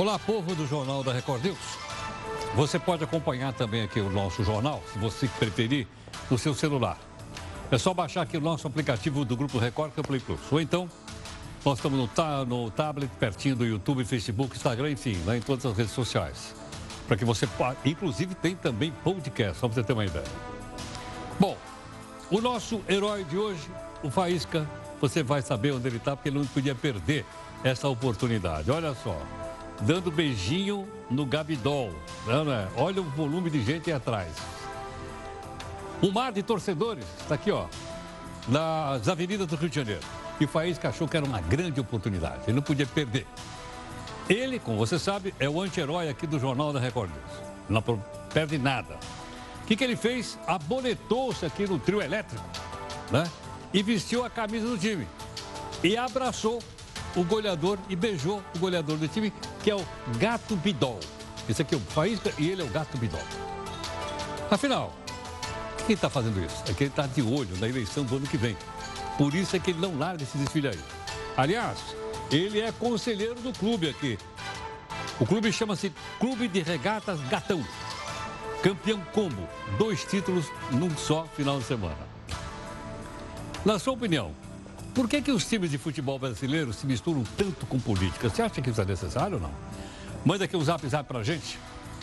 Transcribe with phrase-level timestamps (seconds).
[0.00, 1.58] Olá, povo do Jornal da Record News.
[2.54, 5.86] Você pode acompanhar também aqui o nosso jornal, se você preferir,
[6.30, 6.98] no seu celular.
[7.70, 10.40] É só baixar aqui o nosso aplicativo do Grupo Record, que é o Play Plus.
[10.50, 10.88] Ou então,
[11.62, 15.66] nós estamos no, ta no tablet, pertinho do YouTube, Facebook, Instagram, enfim, lá em todas
[15.66, 16.54] as redes sociais.
[17.06, 17.46] Para que você
[17.84, 20.24] Inclusive tem também podcast, só para você ter uma ideia.
[21.38, 21.58] Bom,
[22.30, 23.68] o nosso herói de hoje,
[24.02, 24.66] o Faísca,
[24.98, 27.26] você vai saber onde ele está, porque ele não podia perder
[27.62, 28.70] essa oportunidade.
[28.70, 29.14] Olha só,
[29.80, 31.92] dando beijinho no Gabidol.
[32.28, 32.80] É?
[32.80, 34.32] Olha o volume de gente aí atrás.
[36.02, 37.66] Um mar de torcedores, está aqui, ó,
[38.48, 40.00] nas avenidas do Rio de Janeiro.
[40.38, 43.26] E o Faísca achou que era uma grande oportunidade, ele não podia perder.
[44.28, 47.50] Ele, como você sabe, é o anti-herói aqui do Jornal da Record News.
[47.68, 47.82] Não
[48.32, 48.96] perde nada.
[49.62, 50.38] O que, que ele fez?
[50.46, 52.44] Abonetou-se aqui no trio elétrico,
[53.10, 53.28] né?
[53.74, 55.06] E vestiu a camisa do time.
[55.82, 56.60] E abraçou
[57.16, 59.84] o goleador e beijou o goleador do time, que é o
[60.18, 61.00] Gato Bidol.
[61.48, 63.22] Esse aqui é o Faísca e ele é o Gato Bidol.
[64.50, 64.94] Afinal,
[65.86, 66.62] quem está fazendo isso?
[66.68, 68.56] É que ele está de olho na eleição do ano que vem.
[69.18, 70.78] Por isso é que ele não larga esse desfile aí.
[71.36, 71.78] Aliás,
[72.30, 74.18] ele é conselheiro do clube aqui.
[75.18, 77.64] O clube chama-se Clube de Regatas Gatão.
[78.62, 82.08] Campeão combo, dois títulos num só final de semana.
[83.64, 84.32] Na sua opinião,
[84.90, 88.28] por que, que os times de futebol brasileiros se misturam tanto com política?
[88.28, 89.52] Você acha que isso é necessário ou não?
[90.24, 91.56] Manda aqui um zap zap pra gente,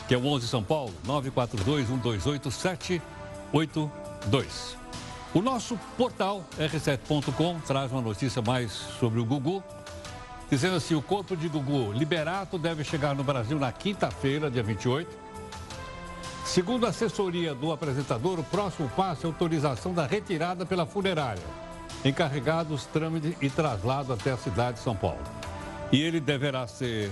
[0.07, 4.77] que é o 11 São Paulo, 942 128 782.
[5.33, 9.61] O nosso portal r7.com traz uma notícia mais sobre o Gugu,
[10.49, 15.27] dizendo assim: o corpo de Gugu Liberato deve chegar no Brasil na quinta-feira, dia 28.
[16.45, 21.66] Segundo a assessoria do apresentador, o próximo passo é a autorização da retirada pela funerária
[22.03, 25.21] encarregados trâmite e traslado até a cidade de São Paulo.
[25.91, 27.11] E ele deverá ser,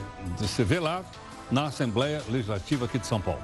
[0.59, 1.05] velado
[1.51, 3.41] na Assembleia Legislativa aqui de São Paulo.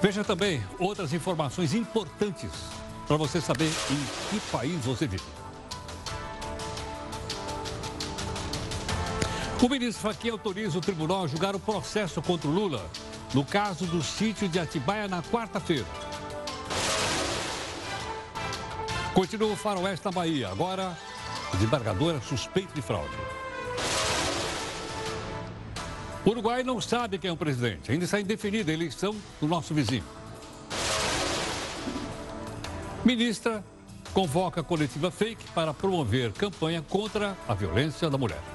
[0.00, 2.50] Veja também outras informações importantes
[3.06, 5.24] para você saber em que país você vive.
[9.62, 12.84] O ministro Fachin autoriza o tribunal a julgar o processo contra o Lula
[13.32, 15.86] no caso do sítio de Atibaia na quarta-feira.
[19.14, 20.48] Continua o faroeste na Bahia.
[20.48, 20.96] Agora,
[21.52, 23.14] desembargadora suspeito de fraude.
[26.24, 27.92] O Uruguai não sabe quem é o presidente.
[27.92, 30.04] Ainda está indefinida a eleição do nosso vizinho.
[33.04, 33.62] Ministra
[34.14, 38.51] convoca coletiva fake para promover campanha contra a violência da mulher.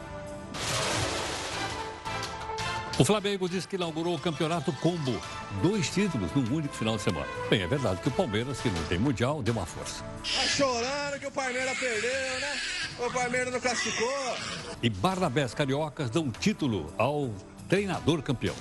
[3.00, 5.22] O Flamengo diz que inaugurou o campeonato combo.
[5.62, 7.28] Dois títulos num único final de semana.
[7.48, 10.04] Bem, é verdade que o Palmeiras, que não tem mundial, deu uma força.
[10.04, 12.60] Tá chorando que o Palmeiras perdeu, né?
[12.98, 14.36] O Palmeiras não classificou.
[14.82, 17.30] E Barnabés Cariocas dão título ao
[17.70, 18.56] treinador campeão.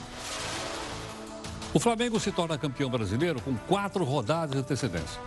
[1.72, 5.18] O Flamengo se torna campeão brasileiro com quatro rodadas de antecedência.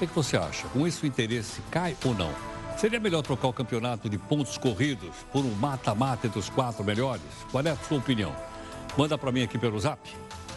[0.00, 0.66] O que você acha?
[0.68, 2.34] Com isso o interesse cai ou não?
[2.78, 7.24] Seria melhor trocar o campeonato de pontos corridos por um mata-mata entre os quatro melhores?
[7.50, 8.32] Qual é a sua opinião?
[8.96, 9.98] Manda para mim aqui pelo zap.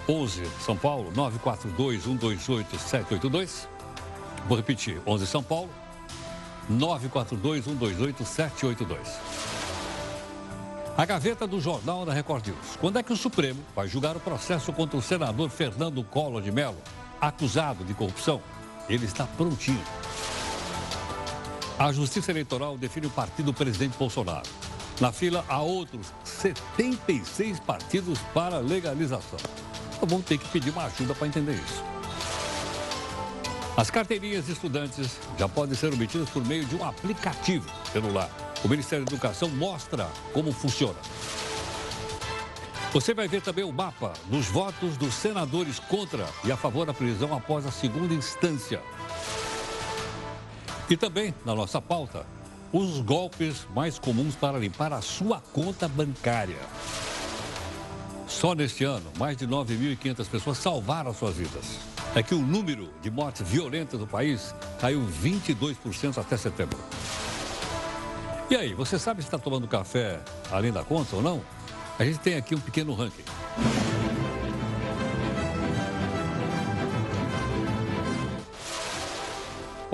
[0.07, 3.67] 11 São Paulo, 942 128 782.
[4.47, 5.71] Vou repetir, 11 São Paulo,
[6.69, 9.19] 942 128 782.
[10.95, 12.77] A gaveta do Jornal da Record News.
[12.79, 16.51] Quando é que o Supremo vai julgar o processo contra o senador Fernando Collor de
[16.51, 16.77] Mello,
[17.19, 18.39] acusado de corrupção?
[18.87, 19.81] Ele está prontinho.
[21.81, 24.47] A Justiça Eleitoral define o partido presidente Bolsonaro.
[24.99, 29.39] Na fila há outros 76 partidos para legalização.
[29.99, 31.83] Então, ter que pedir uma ajuda para entender isso.
[33.75, 38.29] As carteirinhas de estudantes já podem ser obtidas por meio de um aplicativo celular.
[38.63, 40.99] O Ministério da Educação mostra como funciona.
[42.93, 46.93] Você vai ver também o mapa dos votos dos senadores contra e a favor da
[46.93, 48.83] prisão após a segunda instância.
[50.91, 52.25] E também, na nossa pauta,
[52.73, 56.59] os golpes mais comuns para limpar a sua conta bancária.
[58.27, 61.79] Só neste ano, mais de 9.500 pessoas salvaram suas vidas.
[62.13, 66.77] É que o número de mortes violentas do país caiu 22% até setembro.
[68.49, 70.19] E aí, você sabe se está tomando café
[70.51, 71.41] além da conta ou não?
[71.97, 73.23] A gente tem aqui um pequeno ranking.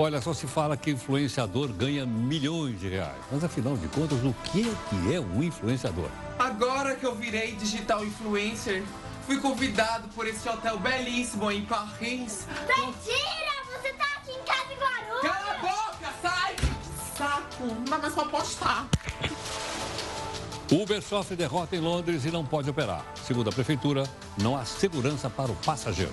[0.00, 3.18] Olha, só se fala que influenciador ganha milhões de reais.
[3.32, 6.08] Mas afinal de contas, o que é que é um influenciador?
[6.38, 8.84] Agora que eu virei digital influencer,
[9.26, 12.46] fui convidado por esse hotel belíssimo em Paris.
[12.68, 13.58] Mentira!
[13.76, 15.22] Você tá aqui em casa em Guarulhos!
[15.22, 16.56] Cala a boca, sai!
[17.16, 17.64] Saco!
[17.90, 18.86] Não, mas só postar.
[20.70, 23.04] O Uber sofre derrota em Londres e não pode operar.
[23.26, 24.08] Segundo a prefeitura,
[24.40, 26.12] não há segurança para o passageiro.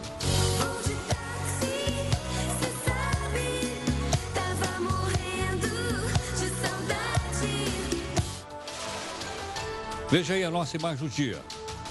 [10.10, 11.42] Veja aí a nossa imagem do dia.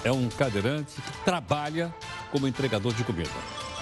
[0.03, 1.93] É um cadeirante que trabalha
[2.31, 3.29] como entregador de comida.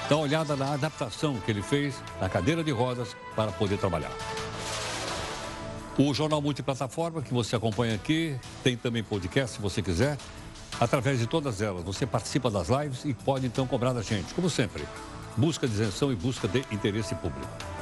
[0.09, 4.12] Dá uma olhada na adaptação que ele fez na cadeira de rodas para poder trabalhar.
[5.97, 10.18] O Jornal Multiplataforma, que você acompanha aqui, tem também podcast, se você quiser.
[10.80, 14.50] Através de todas elas, você participa das lives e pode então cobrar da gente, como
[14.50, 14.83] sempre.
[15.38, 17.72] Busca de isenção e busca de interesse público.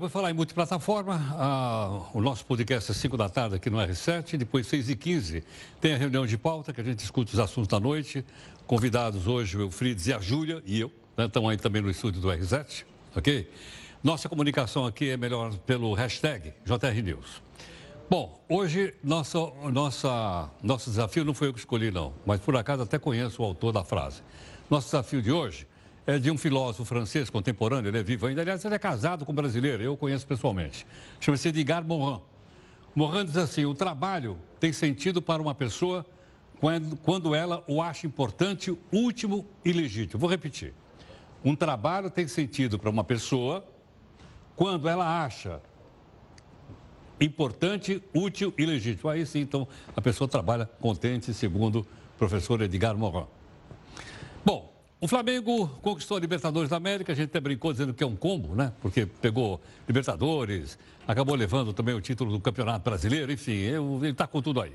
[0.00, 4.36] Olha, falar em multiplataforma, ah, o nosso podcast é 5 da tarde aqui no R7,
[4.36, 5.44] depois 6 e 15
[5.80, 8.24] tem a reunião de pauta, que a gente discute os assuntos da noite.
[8.66, 12.20] Convidados hoje, o Eufrides e a Júlia, e eu, né, estão aí também no estúdio
[12.20, 12.84] do R7,
[13.16, 13.50] ok?
[14.02, 17.42] Nossa comunicação aqui é melhor pelo hashtag JRNews.
[18.08, 19.38] Bom, hoje nossa,
[19.72, 23.44] nossa, nosso desafio não foi eu que escolhi, não, mas por acaso até conheço o
[23.44, 24.22] autor da frase.
[24.70, 25.66] Nosso desafio de hoje
[26.08, 28.40] é de um filósofo francês contemporâneo, ele é vivo ainda.
[28.40, 30.86] Aliás, ele é casado com um brasileiro, eu conheço pessoalmente.
[31.20, 32.22] Chama-se Edgar Morin.
[32.94, 36.06] Morin diz assim: o trabalho tem sentido para uma pessoa
[36.58, 40.18] quando, quando ela o acha importante, último e legítimo.
[40.18, 40.72] Vou repetir.
[41.44, 43.62] Um trabalho tem sentido para uma pessoa
[44.56, 45.60] quando ela acha
[47.20, 49.10] importante, útil e legítimo.
[49.10, 53.26] Aí sim, então, a pessoa trabalha contente, segundo o professor Edgar Morin.
[54.42, 58.06] Bom, o Flamengo conquistou a Libertadores da América, a gente até brincou dizendo que é
[58.06, 58.72] um combo, né?
[58.80, 64.42] Porque pegou Libertadores, acabou levando também o título do Campeonato Brasileiro, enfim, ele está com
[64.42, 64.72] tudo aí.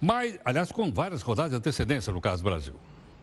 [0.00, 2.74] Mas, aliás, com várias rodadas de antecedência no caso do Brasil.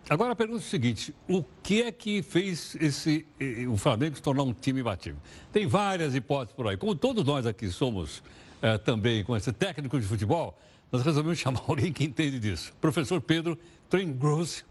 [0.10, 3.26] Agora a pergunta é o seguinte: o que é que fez esse,
[3.68, 5.20] o Flamengo se tornar um time imbatível?
[5.52, 6.78] Tem várias hipóteses por aí.
[6.78, 8.24] Como todos nós aqui somos
[8.62, 10.58] é, também com esse técnico de futebol,
[10.92, 12.74] nós resolvemos chamar alguém que entende disso.
[12.80, 13.58] Professor Pedro
[13.90, 14.66] Tringross,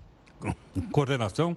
[0.91, 1.57] coordenação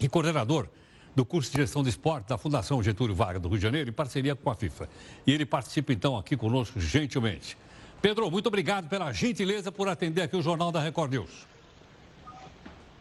[0.00, 0.68] e coordenador
[1.14, 3.92] do curso de gestão de esporte da Fundação Getúlio Vargas do Rio de Janeiro, em
[3.92, 4.88] parceria com a FIFA.
[5.26, 7.56] E ele participa então aqui conosco gentilmente.
[8.02, 11.46] Pedro, muito obrigado pela gentileza por atender aqui o Jornal da Record News.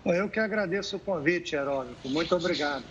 [0.05, 2.07] Eu que agradeço o convite, Heródoto.
[2.09, 2.83] Muito obrigado.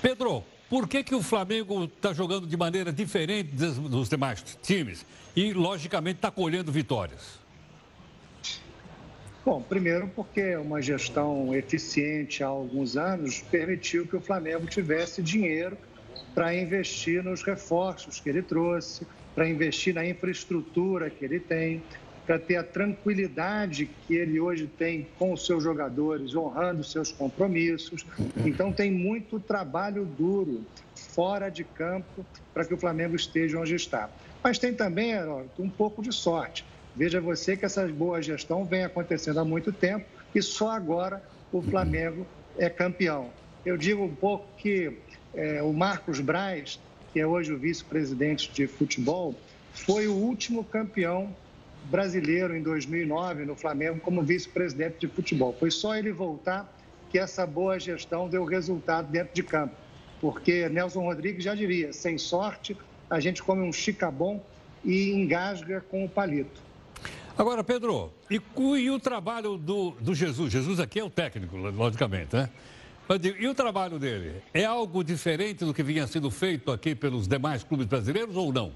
[0.00, 5.04] Pedro, por que, que o Flamengo está jogando de maneira diferente dos demais times
[5.36, 7.41] e, logicamente, está colhendo vitórias?
[9.44, 15.76] Bom, primeiro porque uma gestão eficiente há alguns anos permitiu que o Flamengo tivesse dinheiro
[16.32, 21.82] para investir nos reforços que ele trouxe, para investir na infraestrutura que ele tem,
[22.24, 28.06] para ter a tranquilidade que ele hoje tem com os seus jogadores, honrando seus compromissos.
[28.46, 30.64] Então, tem muito trabalho duro
[30.94, 32.24] fora de campo
[32.54, 34.08] para que o Flamengo esteja onde está.
[34.42, 36.64] Mas tem também, Heródoto, um pouco de sorte.
[36.94, 40.04] Veja você que essa boa gestão vem acontecendo há muito tempo
[40.34, 42.26] e só agora o Flamengo
[42.58, 43.30] é campeão.
[43.64, 44.98] Eu digo um pouco que
[45.34, 46.78] é, o Marcos Braz,
[47.12, 49.34] que é hoje o vice-presidente de futebol,
[49.72, 51.34] foi o último campeão
[51.84, 55.54] brasileiro em 2009 no Flamengo como vice-presidente de futebol.
[55.58, 56.72] Foi só ele voltar
[57.10, 59.74] que essa boa gestão deu resultado dentro de campo.
[60.20, 62.76] Porque Nelson Rodrigues já diria: sem sorte,
[63.10, 64.42] a gente come um chicabom
[64.84, 66.60] e engasga com o palito.
[67.36, 68.40] Agora, Pedro, e,
[68.78, 70.52] e o trabalho do, do, Jesus?
[70.52, 72.50] Jesus aqui é o técnico, logicamente, né?
[73.38, 74.42] e o trabalho dele?
[74.52, 78.72] É algo diferente do que vinha sendo feito aqui pelos demais clubes brasileiros ou não?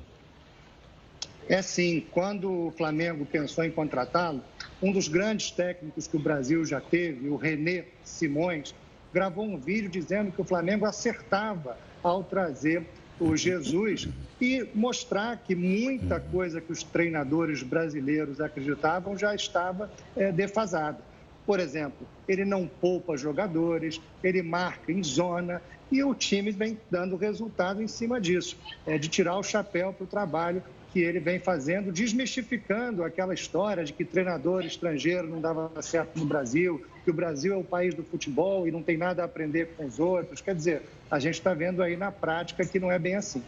[1.49, 2.07] É sim.
[2.11, 4.43] Quando o Flamengo pensou em contratá-lo,
[4.83, 8.75] um dos grandes técnicos que o Brasil já teve, o René Simões,
[9.13, 12.87] gravou um vídeo dizendo que o Flamengo acertava ao trazer
[13.19, 14.09] o Jesus
[14.41, 20.99] e mostrar que muita coisa que os treinadores brasileiros acreditavam já estava é, defasada.
[21.47, 27.17] Por exemplo, ele não poupa jogadores, ele marca em zona e o time vem dando
[27.17, 30.63] resultado em cima disso, é, de tirar o chapéu para o trabalho
[30.97, 36.25] que ele vem fazendo, desmistificando aquela história de que treinador estrangeiro não dava certo no
[36.25, 39.75] Brasil, que o Brasil é o país do futebol e não tem nada a aprender
[39.77, 40.41] com os outros.
[40.41, 43.43] Quer dizer, a gente está vendo aí na prática que não é bem assim.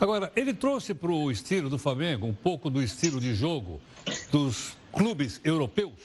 [0.00, 3.78] Agora, ele trouxe para o estilo do Flamengo um pouco do estilo de jogo
[4.32, 6.00] dos clubes europeus?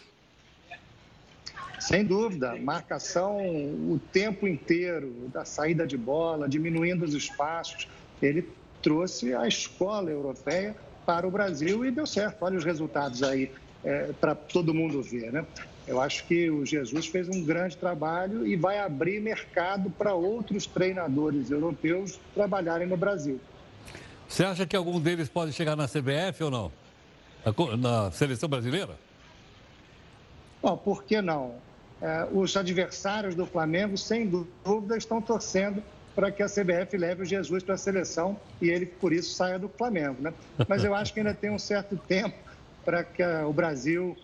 [1.80, 7.88] Sem dúvida, marcação o tempo inteiro, da saída de bola, diminuindo os espaços.
[8.22, 8.46] Ele
[8.82, 12.44] trouxe a escola europeia para o Brasil e deu certo.
[12.44, 13.52] Olha os resultados aí
[13.84, 15.32] é, para todo mundo ver.
[15.32, 15.46] Né?
[15.88, 20.66] Eu acho que o Jesus fez um grande trabalho e vai abrir mercado para outros
[20.66, 23.40] treinadores europeus trabalharem no Brasil.
[24.28, 26.72] Você acha que algum deles pode chegar na CBF ou não?
[27.80, 28.96] Na seleção brasileira?
[30.62, 31.56] Bom, por que não?
[32.02, 35.84] É, os adversários do Flamengo, sem dúvida, estão torcendo
[36.16, 39.58] para que a CBF leve o Jesus para a seleção e ele, por isso, saia
[39.58, 40.18] do Flamengo.
[40.22, 40.34] Né?
[40.68, 42.36] Mas eu acho que ainda tem um certo tempo
[42.84, 44.18] para que o Brasil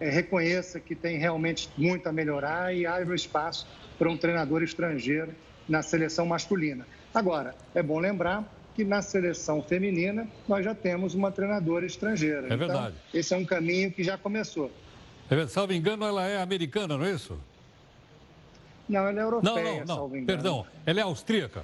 [0.00, 3.66] é, reconheça que tem realmente muito a melhorar e abra espaço
[3.98, 5.32] para um treinador estrangeiro
[5.68, 6.86] na seleção masculina.
[7.14, 8.44] Agora, é bom lembrar
[8.74, 12.42] que na seleção feminina nós já temos uma treinadora estrangeira.
[12.42, 12.94] É então, verdade.
[13.12, 14.70] Esse é um caminho que já começou.
[15.30, 17.38] É, salvo engano, ela é americana, não é isso?
[18.90, 20.24] Não, ela é europeia, não, não, não.
[20.26, 21.62] Perdão, ela é austríaca?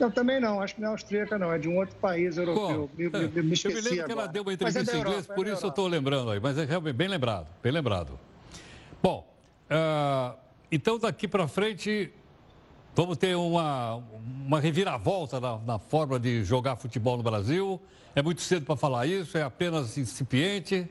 [0.00, 2.90] Eu também não, acho que não é austríaca, não, é de um outro país europeu.
[2.96, 4.06] Me, me, me esqueci eu me lembro agora.
[4.06, 6.40] que ela deu uma entrevista é em inglês, por é isso eu estou lembrando aí,
[6.40, 8.18] mas é realmente bem lembrado, bem lembrado.
[9.02, 9.26] Bom,
[9.70, 10.36] uh,
[10.72, 12.12] então daqui para frente
[12.94, 14.02] vamos ter uma,
[14.46, 17.80] uma reviravolta na, na forma de jogar futebol no Brasil.
[18.14, 20.88] É muito cedo para falar isso, é apenas incipiente.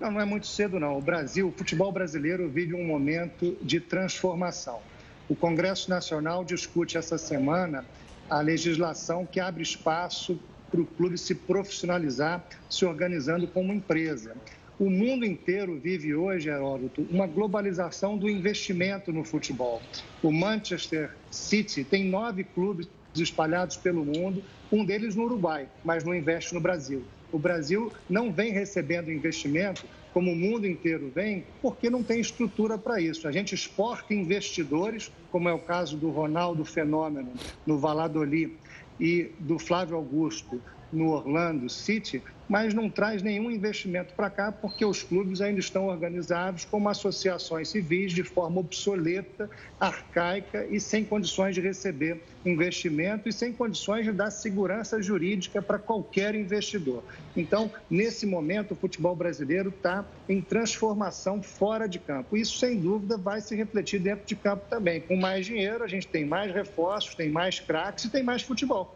[0.00, 0.98] Não, não é muito cedo, não.
[0.98, 4.80] O Brasil, o futebol brasileiro vive um momento de transformação.
[5.28, 7.84] O Congresso Nacional discute essa semana
[8.28, 10.38] a legislação que abre espaço
[10.70, 14.36] para o clube se profissionalizar, se organizando como empresa.
[14.78, 19.80] O mundo inteiro vive hoje, Heródoto, uma globalização do investimento no futebol.
[20.20, 26.12] O Manchester City tem nove clubes espalhados pelo mundo, um deles no Uruguai, mas não
[26.12, 27.04] investe no Brasil.
[27.34, 32.78] O Brasil não vem recebendo investimento como o mundo inteiro vem, porque não tem estrutura
[32.78, 33.26] para isso.
[33.26, 37.32] A gente exporta investidores, como é o caso do Ronaldo Fenômeno
[37.66, 38.52] no Valladolid
[39.00, 40.62] e do Flávio Augusto
[40.92, 45.86] no Orlando City, mas não traz nenhum investimento para cá porque os clubes ainda estão
[45.86, 49.48] organizados como associações civis de forma obsoleta,
[49.80, 55.78] arcaica e sem condições de receber investimento e sem condições de dar segurança jurídica para
[55.78, 57.02] qualquer investidor.
[57.36, 62.36] Então, nesse momento, o futebol brasileiro está em transformação fora de campo.
[62.36, 65.00] Isso, sem dúvida, vai se refletir dentro de campo também.
[65.00, 68.94] Com mais dinheiro, a gente tem mais reforços, tem mais craques e tem mais futebol.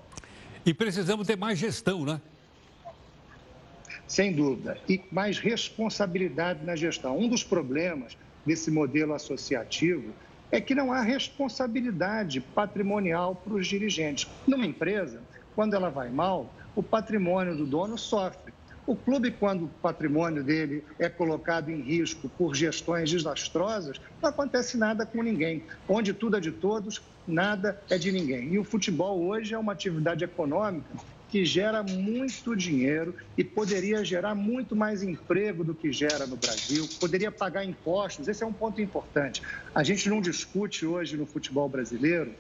[0.65, 2.21] E precisamos ter mais gestão, né?
[4.09, 4.79] Sem dúvida.
[4.89, 7.19] E mais responsabilidade na gestão.
[7.19, 10.15] Um dos problemas desse modelo associativo
[10.51, 14.27] é que não há responsabilidade patrimonial para os dirigentes.
[14.47, 15.21] Numa empresa,
[15.55, 18.55] quando ela vai mal, o patrimônio do dono sofre.
[18.87, 24.79] O clube, quando o patrimônio dele é colocado em risco por gestões desastrosas, não acontece
[24.79, 25.63] nada com ninguém.
[25.87, 28.55] Onde tudo é de todos, nada é de ninguém.
[28.55, 30.89] E o futebol hoje é uma atividade econômica
[31.29, 36.89] que gera muito dinheiro e poderia gerar muito mais emprego do que gera no Brasil,
[36.99, 38.29] poderia pagar impostos.
[38.29, 39.43] Esse é um ponto importante.
[39.75, 42.35] A gente não discute hoje no futebol brasileiro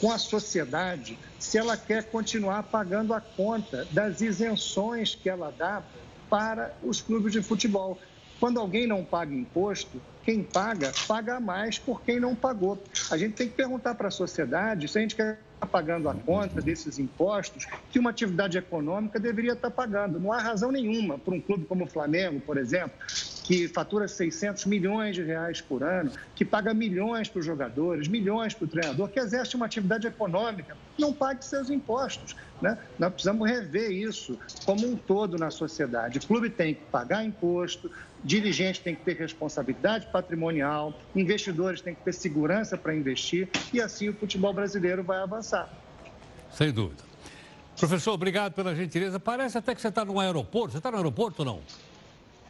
[0.00, 5.84] com a sociedade se ela quer continuar pagando a conta das isenções que ela dá
[6.28, 8.00] para os clubes de futebol.
[8.40, 12.82] Quando alguém não paga imposto, quem paga, paga mais por quem não pagou.
[13.10, 16.14] A gente tem que perguntar para a sociedade se a gente quer estar pagando a
[16.14, 20.18] conta desses impostos que uma atividade econômica deveria estar pagando.
[20.18, 22.96] Não há razão nenhuma para um clube como o Flamengo, por exemplo,
[23.44, 28.54] que fatura 600 milhões de reais por ano, que paga milhões para os jogadores, milhões
[28.54, 32.36] para o treinador, que exerce uma atividade econômica, não pague seus impostos.
[32.62, 32.78] Né?
[32.98, 36.18] Nós precisamos rever isso como um todo na sociedade.
[36.18, 37.90] O clube tem que pagar imposto,
[38.24, 44.08] dirigente tem que ter responsabilidade patrimonial, investidores têm que ter segurança para investir e assim
[44.08, 45.68] o futebol brasileiro vai avançar.
[46.50, 47.02] Sem dúvida.
[47.78, 49.18] Professor, obrigado pela gentileza.
[49.18, 50.72] Parece até que você está no aeroporto.
[50.72, 51.60] Você está no aeroporto ou não?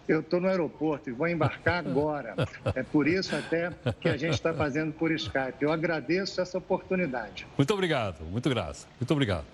[0.09, 2.35] Eu estou no aeroporto e vou embarcar agora.
[2.75, 5.55] É por isso até que a gente está fazendo por Skype.
[5.61, 7.47] Eu agradeço essa oportunidade.
[7.57, 8.89] Muito obrigado, muito graça.
[8.99, 9.45] Muito obrigado.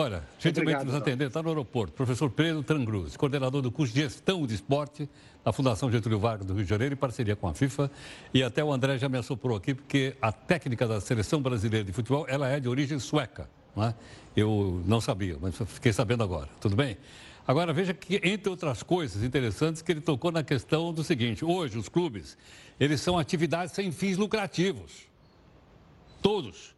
[0.00, 4.46] Olha, gentilmente nos atender, está no aeroporto, professor Pedro Trangruz, coordenador do curso de Gestão
[4.46, 5.08] de Esporte
[5.44, 7.90] na Fundação Getúlio Vargas do Rio de Janeiro, em parceria com a FIFA.
[8.32, 11.92] E até o André já me assoprou aqui, porque a técnica da Seleção Brasileira de
[11.92, 13.50] Futebol, ela é de origem sueca.
[13.74, 13.94] Não é?
[14.36, 16.48] Eu não sabia, mas fiquei sabendo agora.
[16.60, 16.96] Tudo bem?
[17.44, 21.44] Agora, veja que, entre outras coisas interessantes, que ele tocou na questão do seguinte.
[21.44, 22.38] Hoje, os clubes,
[22.78, 25.08] eles são atividades sem fins lucrativos.
[26.22, 26.72] Todos.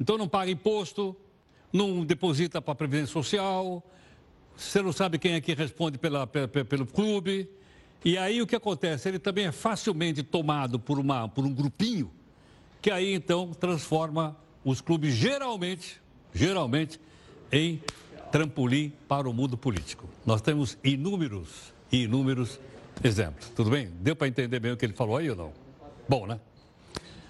[0.00, 1.16] Então, não paga imposto,
[1.74, 3.82] não deposita para a Previdência Social,
[4.56, 7.48] você não sabe quem é que responde pela, pela, pelo clube.
[8.04, 9.08] E aí o que acontece?
[9.08, 12.12] Ele também é facilmente tomado por, uma, por um grupinho,
[12.80, 16.00] que aí então transforma os clubes geralmente,
[16.32, 17.00] geralmente,
[17.50, 17.82] em
[18.30, 20.08] trampolim para o mundo político.
[20.24, 22.60] Nós temos inúmeros e inúmeros
[23.02, 23.48] exemplos.
[23.48, 23.90] Tudo bem?
[24.00, 25.52] Deu para entender bem o que ele falou aí ou não?
[26.08, 26.38] Bom, né?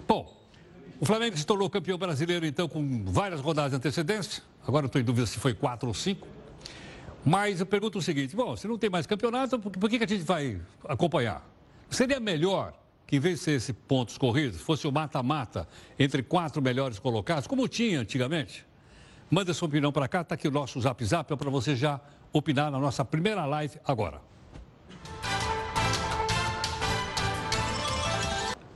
[0.07, 0.34] Bom,
[0.99, 4.41] o Flamengo se tornou campeão brasileiro, então, com várias rodadas de antecedência.
[4.65, 6.27] Agora estou em dúvida se foi quatro ou cinco.
[7.25, 10.03] Mas eu pergunto o seguinte: bom, se não tem mais campeonato, por, por que, que
[10.05, 11.45] a gente vai acompanhar?
[11.89, 12.73] Seria melhor
[13.05, 15.67] que, em vez de ser esses pontos corridos, fosse o mata-mata
[15.99, 18.65] entre quatro melhores colocados, como tinha antigamente?
[19.29, 21.99] Manda sua opinião para cá, está aqui o nosso zap zap é para você já
[22.31, 24.21] opinar na nossa primeira live agora.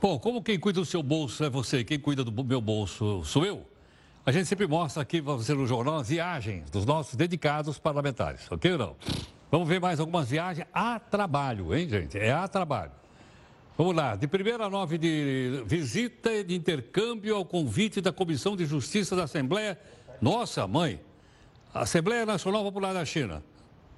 [0.00, 3.44] Bom, como quem cuida do seu bolso é você, quem cuida do meu bolso sou
[3.44, 3.66] eu,
[4.24, 8.50] a gente sempre mostra aqui para você no jornal as viagens dos nossos dedicados parlamentares,
[8.50, 8.96] ok ou não?
[9.50, 12.18] Vamos ver mais algumas viagens a trabalho, hein, gente?
[12.18, 12.92] É a trabalho.
[13.76, 18.64] Vamos lá, de 1 a 9 de visita de intercâmbio ao convite da Comissão de
[18.64, 19.78] Justiça da Assembleia.
[20.18, 20.98] Nossa, mãe,
[21.74, 23.42] Assembleia Nacional Popular da China.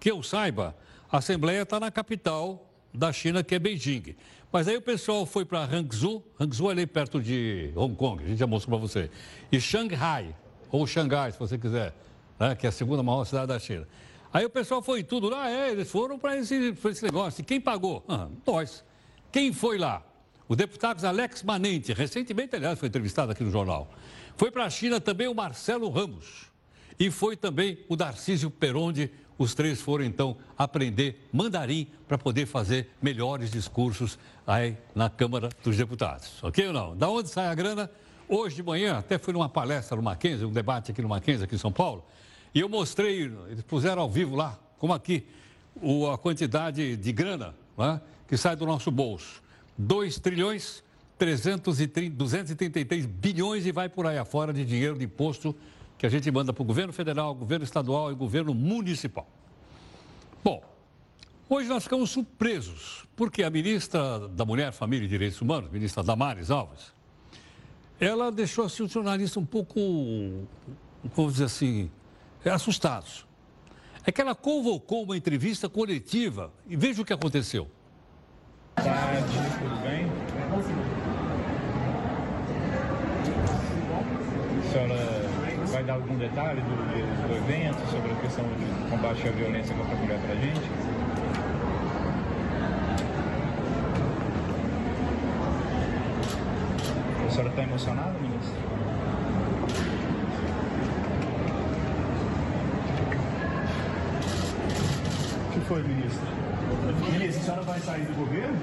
[0.00, 0.74] Que eu saiba,
[1.12, 4.14] a Assembleia está na capital da China, que é Beijing.
[4.52, 8.26] Mas aí o pessoal foi para Hangzhou, Hangzhou é ali perto de Hong Kong, a
[8.26, 9.10] gente já mostrou para você.
[9.50, 10.34] E Xangai,
[10.70, 11.94] ou Xangai, se você quiser,
[12.38, 13.88] né, que é a segunda maior cidade da China.
[14.32, 17.40] Aí o pessoal foi tudo lá, é, eles foram para esse, esse negócio.
[17.40, 18.04] E quem pagou?
[18.08, 18.84] Ah, nós.
[19.30, 20.02] Quem foi lá?
[20.48, 23.90] O deputado Alex Manente, recentemente, aliás, foi entrevistado aqui no jornal.
[24.36, 26.50] Foi para a China também o Marcelo Ramos.
[26.98, 29.10] E foi também o Darcísio Peronde,
[29.42, 35.76] os três foram então aprender mandarim para poder fazer melhores discursos aí na Câmara dos
[35.76, 36.42] Deputados.
[36.42, 36.96] Ok ou não?
[36.96, 37.90] Da onde sai a grana?
[38.28, 41.56] Hoje de manhã, até fui numa palestra no Mackenzie, um debate aqui no Mackenzie, aqui
[41.56, 42.04] em São Paulo,
[42.54, 45.26] e eu mostrei, eles puseram ao vivo lá, como aqui,
[45.80, 49.42] o, a quantidade de grana né, que sai do nosso bolso.
[49.76, 50.82] 2 trilhões
[51.18, 55.54] 330, 233 bilhões e vai por aí afora de dinheiro de imposto
[56.02, 59.24] que a gente manda para o governo federal, governo estadual e governo municipal.
[60.42, 60.60] Bom,
[61.48, 66.50] hoje nós ficamos surpresos, porque a ministra da Mulher, Família e Direitos Humanos, ministra Damares
[66.50, 66.92] Alves,
[68.00, 69.78] ela deixou assim, os jornalistas um pouco,
[71.14, 71.88] vamos dizer assim,
[72.44, 73.24] assustados.
[74.04, 77.70] É que ela convocou uma entrevista coletiva e veja o que aconteceu.
[78.74, 80.10] Boa tarde, tudo bem?
[84.72, 85.11] Senhora
[85.82, 89.92] vai dar algum detalhe do, do, evento, sobre a questão de combate à violência contra
[89.92, 90.60] a mulher para a gente?
[97.26, 98.54] A senhora está emocionada, ministro?
[105.48, 106.26] O que foi, ministro?
[107.10, 108.60] Ministro, a senhora vai sair do governo?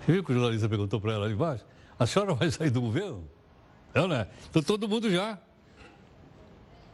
[0.00, 1.66] Você viu que o jornalista perguntou para ela ali embaixo?
[1.98, 3.35] A senhora vai sair do governo?
[3.96, 4.26] Não, né?
[4.50, 5.38] Então todo mundo já.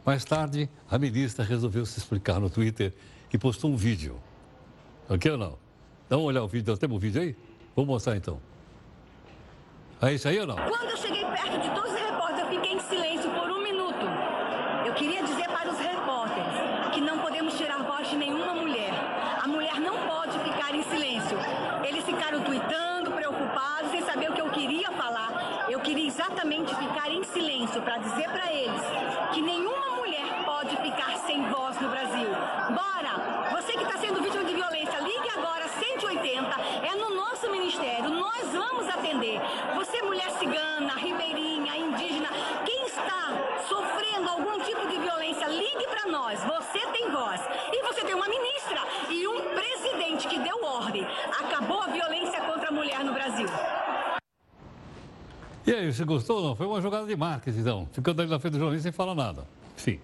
[0.05, 2.93] Mais tarde, a ministra resolveu se explicar no Twitter
[3.31, 4.17] e postou um vídeo.
[5.09, 5.57] Ok ou não?
[6.09, 6.77] Vamos olhar o vídeo.
[6.77, 7.35] Temos um vídeo aí?
[7.75, 8.39] Vou mostrar então.
[10.01, 10.55] É isso aí ou não?
[10.55, 12.02] Quando eu cheguei perto de 12
[26.13, 28.81] exatamente ficar em silêncio para dizer para eles
[29.33, 32.29] que nenhuma mulher pode ficar sem voz no Brasil.
[32.69, 33.49] Bora!
[33.53, 36.61] Você que está sendo vítima de violência, ligue agora 180.
[36.85, 38.11] É no nosso ministério.
[38.11, 39.41] Nós vamos atender.
[39.75, 42.29] Você, mulher cigana, ribeirinha, indígena,
[42.63, 43.29] quem está
[43.67, 46.39] sofrendo algum tipo de violência, ligue para nós.
[46.43, 47.41] Você tem voz.
[47.71, 51.07] E você tem uma ministra e um presidente que deu ordem.
[51.39, 53.47] Acabou a violência contra a mulher no Brasil.
[55.65, 56.55] E aí, você gostou ou não?
[56.55, 57.89] Foi uma jogada de marketing, então.
[57.91, 59.47] Ficando ali na frente do jornalista sem falar nada.
[59.77, 59.99] Enfim.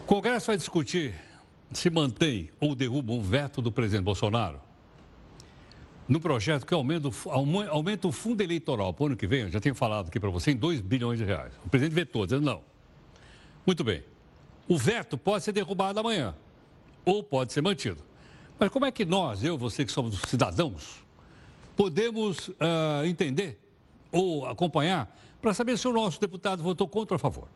[0.00, 1.14] O Congresso vai discutir
[1.72, 4.60] se mantém ou derruba um veto do presidente Bolsonaro
[6.08, 7.08] no projeto que aumenta,
[7.70, 10.30] aumenta o fundo eleitoral para o ano que vem, eu já tenho falado aqui para
[10.30, 11.52] você, em 2 bilhões de reais.
[11.64, 12.62] O presidente vetou, dizendo não.
[13.66, 14.04] Muito bem.
[14.68, 16.34] O veto pode ser derrubado amanhã,
[17.04, 18.02] ou pode ser mantido.
[18.58, 21.02] Mas como é que nós, eu, você que somos cidadãos,
[21.74, 23.60] podemos uh, entender
[24.14, 27.48] ou acompanhar para saber se o nosso deputado votou contra ou a favor.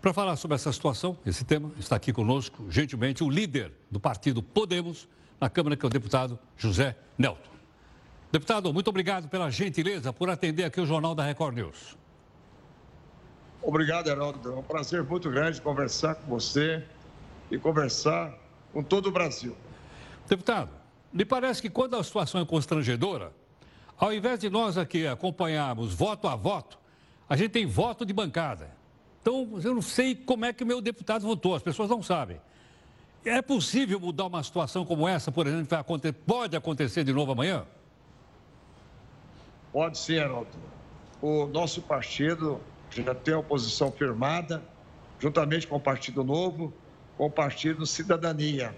[0.00, 4.42] Para falar sobre essa situação, esse tema, está aqui conosco, gentilmente, o líder do partido
[4.42, 5.08] Podemos
[5.40, 7.52] na Câmara, que é o deputado José Nelton.
[8.32, 11.96] Deputado, muito obrigado pela gentileza por atender aqui o Jornal da Record News.
[13.62, 14.50] Obrigado, Heraldo.
[14.50, 16.82] É um prazer muito grande conversar com você
[17.50, 18.34] e conversar
[18.72, 19.54] com todo o Brasil.
[20.26, 20.70] Deputado,
[21.12, 23.32] me parece que quando a situação é constrangedora,
[24.02, 26.76] ao invés de nós aqui acompanharmos voto a voto,
[27.28, 28.68] a gente tem voto de bancada.
[29.20, 32.40] Então, eu não sei como é que o meu deputado votou, as pessoas não sabem.
[33.24, 37.64] É possível mudar uma situação como essa, por exemplo, que pode acontecer de novo amanhã?
[39.72, 40.50] Pode ser, Heraldo.
[41.22, 42.60] O nosso partido
[42.90, 44.60] já tem uma posição firmada,
[45.20, 46.74] juntamente com o Partido Novo,
[47.16, 48.74] com o Partido Cidadania.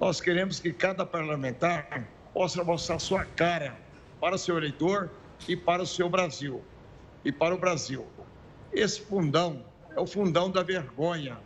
[0.00, 3.85] Nós queremos que cada parlamentar possa mostrar sua cara
[4.20, 5.10] para o seu eleitor
[5.48, 6.62] e para o seu Brasil.
[7.24, 8.06] E para o Brasil.
[8.72, 9.64] Esse fundão
[9.96, 11.38] é o fundão da vergonha,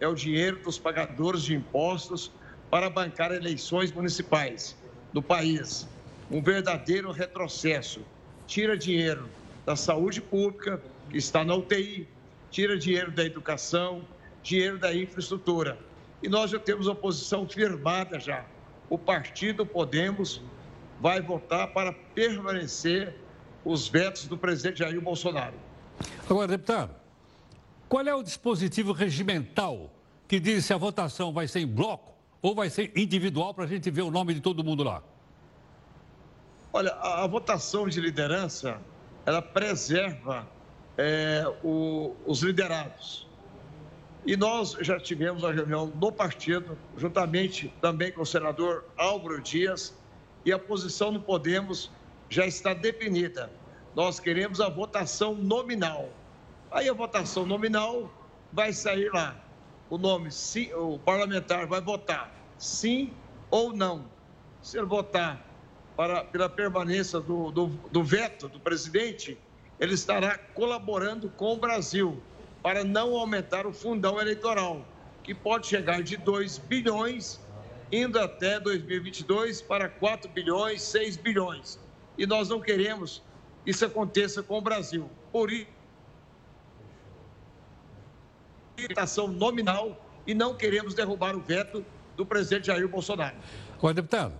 [0.00, 2.30] é o dinheiro dos pagadores de impostos
[2.70, 4.76] para bancar eleições municipais
[5.12, 5.88] no país.
[6.30, 8.00] Um verdadeiro retrocesso.
[8.46, 9.28] Tira dinheiro
[9.64, 12.08] da saúde pública, que está na UTI,
[12.50, 14.02] tira dinheiro da educação,
[14.42, 15.78] dinheiro da infraestrutura.
[16.22, 18.44] E nós já temos a posição firmada já.
[18.88, 20.40] O partido Podemos
[21.00, 23.14] vai votar para permanecer
[23.64, 25.54] os vetos do presidente Jair Bolsonaro.
[26.28, 26.94] Agora, deputado,
[27.88, 29.90] qual é o dispositivo regimental
[30.28, 33.66] que diz se a votação vai ser em bloco ou vai ser individual para a
[33.66, 35.02] gente ver o nome de todo mundo lá?
[36.72, 38.78] Olha, a, a votação de liderança,
[39.24, 40.46] ela preserva
[40.96, 43.26] é, o, os liderados.
[44.26, 49.94] E nós já tivemos a reunião no partido, juntamente também com o senador Álvaro Dias,
[50.46, 51.90] e a posição do Podemos
[52.30, 53.50] já está definida.
[53.96, 56.08] Nós queremos a votação nominal.
[56.70, 58.08] Aí a votação nominal
[58.52, 59.36] vai sair lá.
[59.90, 63.12] O nome, sim, o parlamentar vai votar sim
[63.50, 64.04] ou não.
[64.62, 65.44] Se ele votar
[65.96, 69.36] para, pela permanência do, do, do veto do presidente,
[69.80, 72.22] ele estará colaborando com o Brasil
[72.62, 74.84] para não aumentar o fundão eleitoral,
[75.22, 77.40] que pode chegar de 2 bilhões,
[77.90, 81.78] indo até 2022 para 4 bilhões, 6 bilhões.
[82.18, 83.22] E nós não queremos
[83.64, 85.08] que isso aconteça com o Brasil.
[85.32, 85.68] Por isso,
[88.76, 91.84] limitação nominal e não queremos derrubar o veto
[92.16, 93.36] do presidente Jair Bolsonaro.
[93.74, 94.34] Agora, deputado,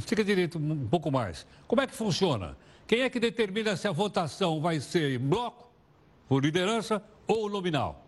[0.00, 1.46] fica direito um pouco mais.
[1.66, 2.56] Como é que funciona?
[2.86, 5.70] Quem é que determina se a votação vai ser em bloco,
[6.28, 8.04] por liderança ou nominal?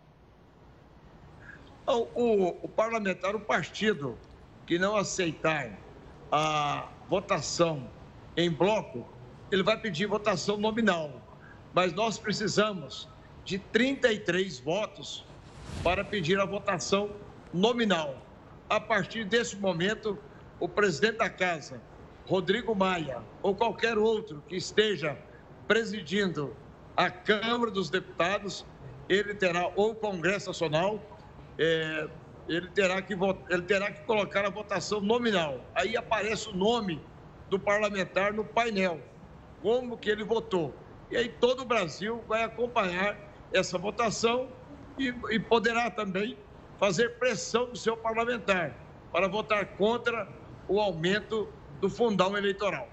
[1.86, 4.18] O, o, o parlamentar, o partido
[4.66, 5.70] que não aceitar
[6.30, 7.88] a votação
[8.36, 9.06] em bloco,
[9.50, 11.22] ele vai pedir votação nominal.
[11.72, 13.08] Mas nós precisamos
[13.44, 15.24] de 33 votos
[15.82, 17.10] para pedir a votação
[17.52, 18.20] nominal.
[18.68, 20.18] A partir desse momento,
[20.58, 21.80] o presidente da casa,
[22.26, 25.16] Rodrigo Maia, ou qualquer outro que esteja
[25.68, 26.56] presidindo
[26.96, 28.66] a Câmara dos Deputados,
[29.08, 31.00] ele terá, ou o Congresso Nacional,
[31.58, 32.08] é,
[32.48, 33.14] ele, terá que,
[33.50, 35.60] ele terá que colocar a votação nominal.
[35.74, 37.00] Aí aparece o nome
[37.50, 39.00] do parlamentar no painel,
[39.62, 40.74] como que ele votou.
[41.10, 43.16] E aí todo o Brasil vai acompanhar
[43.52, 44.48] essa votação
[44.98, 46.36] e, e poderá também
[46.78, 48.74] fazer pressão do seu parlamentar
[49.12, 50.28] para votar contra
[50.68, 51.48] o aumento
[51.80, 52.88] do fundão eleitoral.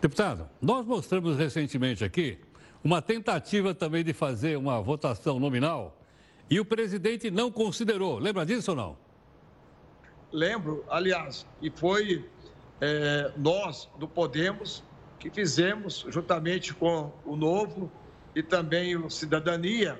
[0.00, 2.38] Deputado, nós mostramos recentemente aqui
[2.82, 5.98] uma tentativa também de fazer uma votação nominal
[6.50, 8.18] e o presidente não considerou.
[8.18, 8.96] Lembra disso ou não?
[10.32, 12.28] Lembro, aliás, e foi
[12.80, 14.82] é, nós do Podemos
[15.18, 17.90] que fizemos, juntamente com o Novo
[18.34, 19.98] e também o Cidadania,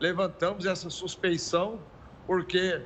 [0.00, 1.80] levantamos essa suspeição
[2.26, 2.80] porque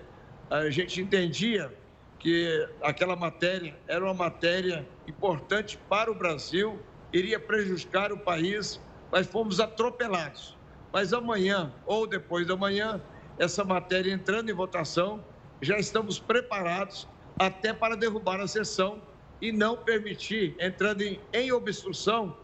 [0.51, 1.73] a gente entendia
[2.19, 6.79] que aquela matéria era uma matéria importante para o Brasil,
[7.12, 8.81] iria prejudicar o país,
[9.12, 10.56] mas fomos atropelados.
[10.96, 12.98] Mas amanhã ou depois da manhã,
[13.38, 15.22] essa matéria entrando em votação,
[15.61, 17.06] já estamos preparados
[17.38, 19.02] até para derrubar a sessão
[19.38, 22.35] e não permitir, entrando em, em obstrução,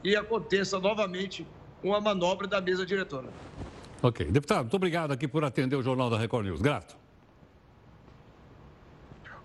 [0.00, 1.44] que aconteça novamente
[1.82, 3.26] uma manobra da mesa diretora.
[4.00, 4.26] Ok.
[4.26, 6.60] Deputado, muito obrigado aqui por atender o Jornal da Record News.
[6.60, 6.96] Grato.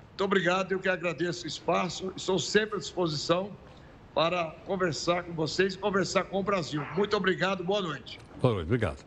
[0.10, 2.14] Muito obrigado, eu que agradeço o espaço.
[2.16, 3.52] Estou sempre à disposição
[4.16, 6.82] para conversar com vocês e conversar com o Brasil.
[6.96, 8.18] Muito obrigado, boa noite.
[8.42, 9.06] Boa noite, obrigado.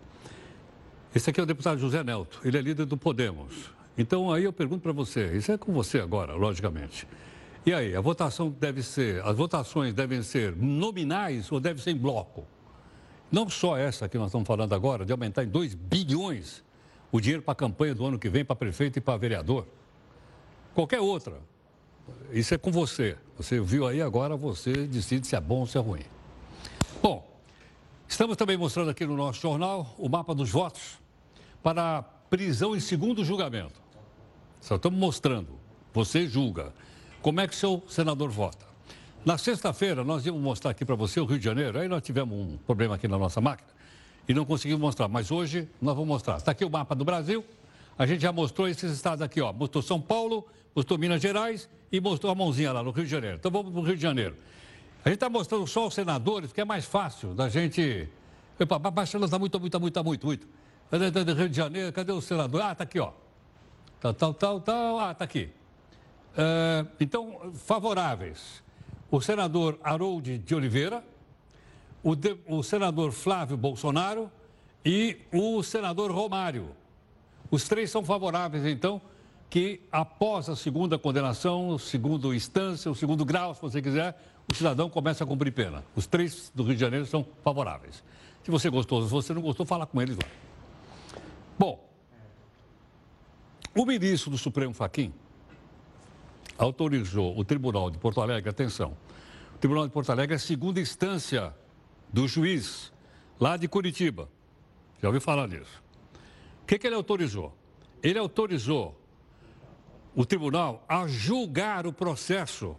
[1.14, 3.70] Esse aqui é o deputado José Nelto, ele é líder do Podemos.
[3.96, 7.08] Então aí eu pergunto para você, isso é com você agora, logicamente.
[7.66, 11.96] E aí, a votação deve ser, as votações devem ser nominais ou deve ser em
[11.96, 12.46] bloco?
[13.32, 16.64] Não só essa que nós estamos falando agora, de aumentar em 2 bilhões
[17.10, 19.66] o dinheiro para a campanha do ano que vem, para prefeito e para vereador
[20.78, 21.34] qualquer outra.
[22.32, 23.16] Isso é com você.
[23.36, 26.02] Você viu aí agora, você decide se é bom ou se é ruim.
[27.02, 27.26] Bom,
[28.08, 30.98] estamos também mostrando aqui no nosso jornal o mapa dos votos
[31.62, 33.80] para prisão em segundo julgamento.
[34.60, 35.48] Só estamos mostrando.
[35.94, 36.72] Você julga.
[37.22, 38.66] Como é que seu senador vota?
[39.24, 41.78] Na sexta-feira, nós íamos mostrar aqui para você o Rio de Janeiro.
[41.78, 43.68] Aí nós tivemos um problema aqui na nossa máquina
[44.28, 45.08] e não conseguimos mostrar.
[45.08, 46.36] Mas hoje nós vamos mostrar.
[46.36, 47.44] Está aqui o mapa do Brasil.
[47.96, 49.52] A gente já mostrou esses estados aqui, ó.
[49.52, 53.36] Mostrou São Paulo, mostrou Minas Gerais e mostrou a mãozinha lá no Rio de Janeiro.
[53.36, 54.36] Então vamos para o Rio de Janeiro.
[55.04, 58.08] A gente está mostrando só os senadores, porque é mais fácil da gente.
[58.58, 60.48] Epa, baixando está muito, muito, muito, muito, muito.
[61.36, 62.62] Rio de Janeiro, cadê o senador?
[62.62, 63.12] Ah, está aqui, ó.
[64.00, 64.98] Tal, tal, tal, tal.
[64.98, 65.50] Ah, está aqui.
[66.32, 68.62] Uh, então, favoráveis.
[69.10, 71.02] O senador Harold de Oliveira,
[72.02, 74.30] o, de, o senador Flávio Bolsonaro
[74.84, 76.70] e o senador Romário.
[77.50, 79.00] Os três são favoráveis, então,
[79.50, 84.90] que após a segunda condenação, segundo instância, o segundo grau, se você quiser, o cidadão
[84.90, 85.84] começa a cumprir pena.
[85.96, 88.02] Os três do Rio de Janeiro são favoráveis.
[88.42, 90.28] Se você gostou, se você não gostou, fala com eles lá.
[91.58, 91.88] Bom,
[93.74, 95.12] o ministro do Supremo Faquim
[96.56, 98.96] autorizou o Tribunal de Porto Alegre, atenção,
[99.54, 101.54] o Tribunal de Porto Alegre é a segunda instância
[102.12, 102.92] do juiz
[103.38, 104.28] lá de Curitiba.
[105.00, 105.82] Já ouviu falar nisso?
[106.62, 107.56] O que, que ele autorizou?
[108.02, 108.97] Ele autorizou
[110.18, 112.76] o tribunal a julgar o processo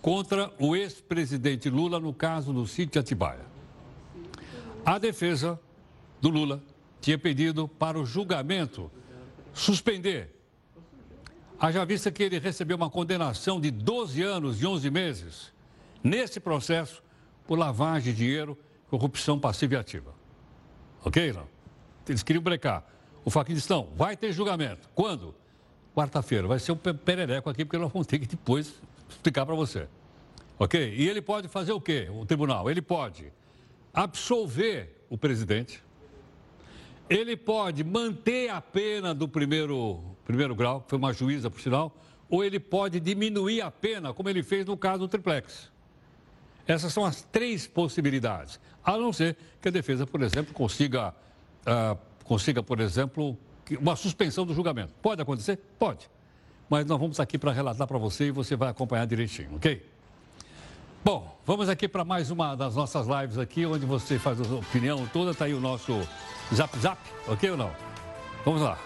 [0.00, 3.44] contra o ex-presidente Lula no caso do sítio Atibaia.
[4.86, 5.60] A defesa
[6.18, 6.62] do Lula
[6.98, 8.90] tinha pedido para o julgamento
[9.52, 10.34] suspender.
[11.60, 15.52] Haja vista que ele recebeu uma condenação de 12 anos e 11 meses
[16.02, 17.02] nesse processo
[17.46, 18.56] por lavagem de dinheiro,
[18.88, 20.14] corrupção passiva e ativa.
[21.04, 21.46] Ok, não?
[22.08, 22.82] Eles queriam brecar.
[23.26, 24.88] O Faquin disse, não, vai ter julgamento.
[24.94, 25.34] Quando?
[25.98, 26.46] Quarta-feira.
[26.46, 28.72] Vai ser um perereco aqui, porque nós vamos ter que depois
[29.10, 29.88] explicar para você.
[30.56, 30.94] Ok?
[30.96, 32.08] E ele pode fazer o quê?
[32.08, 32.70] O tribunal?
[32.70, 33.32] Ele pode
[33.92, 35.82] absolver o presidente,
[37.10, 41.92] ele pode manter a pena do primeiro, primeiro grau, que foi uma juíza, por sinal,
[42.30, 45.68] ou ele pode diminuir a pena, como ele fez no caso do triplex.
[46.64, 48.60] Essas são as três possibilidades.
[48.84, 51.12] A não ser que a defesa, por exemplo, consiga,
[51.66, 53.36] uh, consiga por exemplo,
[53.76, 54.92] uma suspensão do julgamento.
[55.02, 55.58] Pode acontecer?
[55.78, 56.08] Pode.
[56.68, 59.84] Mas nós vamos aqui para relatar para você e você vai acompanhar direitinho, ok?
[61.04, 64.58] Bom, vamos aqui para mais uma das nossas lives aqui, onde você faz a sua
[64.58, 65.30] opinião toda.
[65.30, 65.92] Está aí o nosso
[66.52, 67.70] Zap Zap, ok ou não?
[68.44, 68.78] Vamos lá.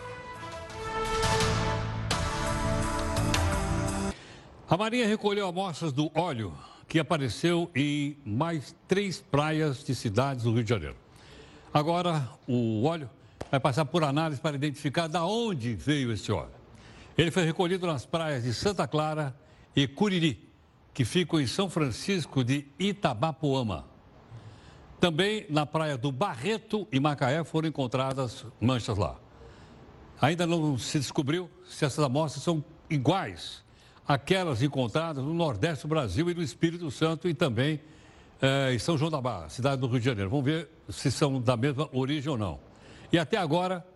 [4.68, 6.52] A Marinha recolheu amostras do óleo
[6.88, 10.96] que apareceu em mais três praias de cidades do Rio de Janeiro.
[11.72, 13.08] Agora, o óleo
[13.52, 16.54] vai passar por análise para identificar de onde veio esse óleo.
[17.18, 19.36] Ele foi recolhido nas praias de Santa Clara
[19.76, 20.48] e Curiri,
[20.94, 23.84] que ficam em São Francisco de Itabapoama.
[24.98, 29.16] Também na praia do Barreto e Macaé foram encontradas manchas lá.
[30.18, 33.62] Ainda não se descobriu se essas amostras são iguais
[34.08, 37.80] àquelas encontradas no Nordeste do Brasil e no Espírito Santo e também
[38.40, 40.30] eh, em São João da Barra, cidade do Rio de Janeiro.
[40.30, 42.71] Vamos ver se são da mesma origem ou não.
[43.12, 43.86] E até agora,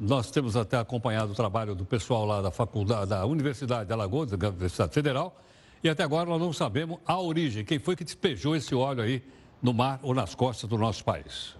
[0.00, 4.30] nós temos até acompanhado o trabalho do pessoal lá da faculdade, da Universidade de Alagoas,
[4.30, 5.40] da Universidade Federal,
[5.82, 9.22] e até agora nós não sabemos a origem, quem foi que despejou esse óleo aí
[9.62, 11.54] no mar ou nas costas do nosso país.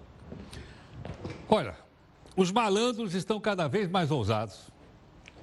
[1.49, 1.77] Olha,
[2.37, 4.69] os malandros estão cada vez mais ousados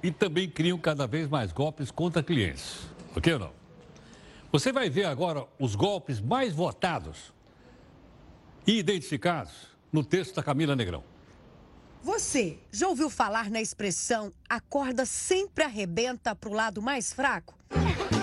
[0.02, 2.80] e também criam cada vez mais golpes contra clientes.
[3.16, 3.50] Ok ou não?
[4.52, 7.32] Você vai ver agora os golpes mais votados
[8.66, 9.52] e identificados
[9.90, 11.09] no texto da Camila Negrão.
[12.02, 17.54] Você já ouviu falar na expressão a corda sempre arrebenta para o lado mais fraco?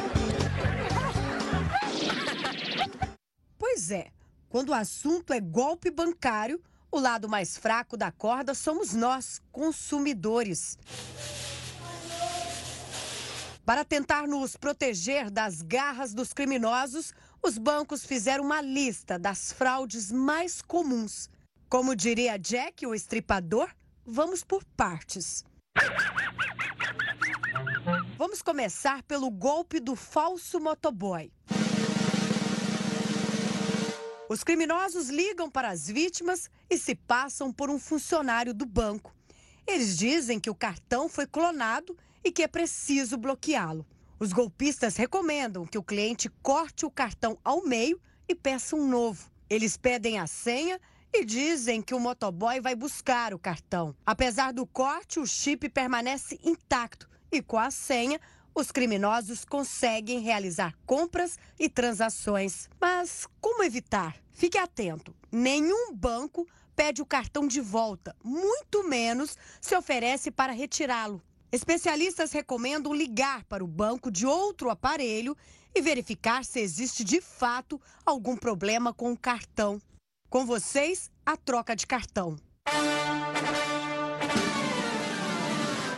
[3.59, 4.07] Pois é,
[4.49, 6.61] quando o assunto é golpe bancário,
[6.91, 10.79] o lado mais fraco da corda somos nós, consumidores.
[13.65, 17.13] Para tentar nos proteger das garras dos criminosos,
[17.43, 21.29] os bancos fizeram uma lista das fraudes mais comuns.
[21.69, 23.69] Como diria Jack, o estripador,
[24.05, 25.43] vamos por partes.
[28.17, 31.29] Vamos começar pelo golpe do falso motoboy.
[34.29, 39.13] Os criminosos ligam para as vítimas e se passam por um funcionário do banco.
[39.67, 43.85] Eles dizem que o cartão foi clonado e que é preciso bloqueá-lo.
[44.17, 49.29] Os golpistas recomendam que o cliente corte o cartão ao meio e peça um novo.
[49.49, 50.79] Eles pedem a senha
[51.13, 53.95] e dizem que o motoboy vai buscar o cartão.
[54.05, 58.19] Apesar do corte, o chip permanece intacto e com a senha
[58.53, 62.69] os criminosos conseguem realizar compras e transações.
[62.81, 64.17] Mas como evitar?
[64.31, 71.21] Fique atento: nenhum banco pede o cartão de volta, muito menos se oferece para retirá-lo.
[71.51, 75.35] Especialistas recomendam ligar para o banco de outro aparelho
[75.73, 79.81] e verificar se existe de fato algum problema com o cartão.
[80.29, 82.35] Com vocês, a troca de cartão.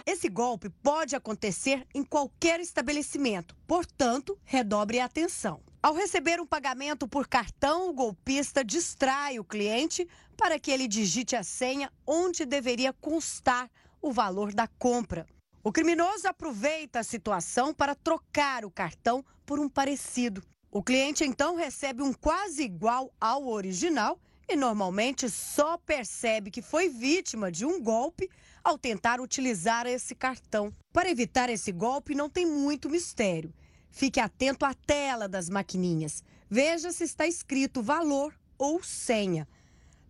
[0.05, 5.61] Esse golpe pode acontecer em qualquer estabelecimento, portanto, redobre a atenção.
[5.81, 11.35] Ao receber um pagamento por cartão, o golpista distrai o cliente para que ele digite
[11.35, 13.67] a senha onde deveria constar
[13.99, 15.25] o valor da compra.
[15.63, 20.43] O criminoso aproveita a situação para trocar o cartão por um parecido.
[20.71, 26.89] O cliente então recebe um quase igual ao original e normalmente só percebe que foi
[26.89, 28.29] vítima de um golpe
[28.63, 30.71] ao tentar utilizar esse cartão.
[30.93, 33.51] Para evitar esse golpe, não tem muito mistério.
[33.89, 36.23] Fique atento à tela das maquininhas.
[36.47, 39.47] Veja se está escrito valor ou senha.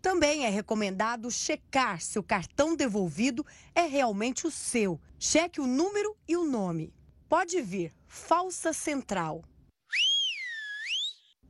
[0.02, 5.00] Também é recomendado checar se o cartão devolvido é realmente o seu.
[5.18, 6.94] Cheque o número e o nome.
[7.30, 9.44] Pode vir falsa central.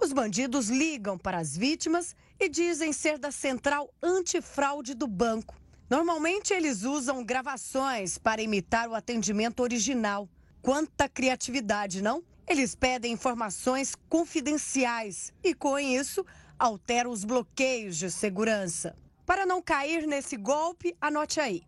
[0.01, 5.59] Os bandidos ligam para as vítimas e dizem ser da central antifraude do banco.
[5.89, 10.29] Normalmente eles usam gravações para imitar o atendimento original.
[10.61, 12.23] Quanta criatividade, não?
[12.47, 16.25] Eles pedem informações confidenciais e, com isso,
[16.57, 18.95] altera os bloqueios de segurança.
[19.25, 21.63] Para não cair nesse golpe, anote aí.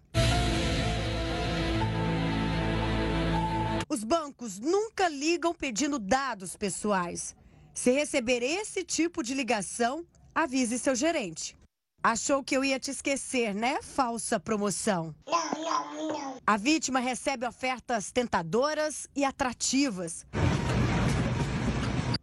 [3.89, 7.36] Os bancos nunca ligam pedindo dados pessoais.
[7.74, 10.06] Se receber esse tipo de ligação,
[10.36, 11.58] avise seu gerente.
[12.04, 13.82] Achou que eu ia te esquecer, né?
[13.82, 15.16] Falsa promoção.
[15.28, 16.38] Não, não, não.
[16.46, 20.26] A vítima recebe ofertas tentadoras e atrativas.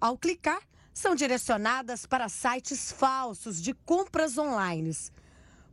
[0.00, 0.60] Ao clicar,
[0.92, 4.92] são direcionadas para sites falsos de compras online.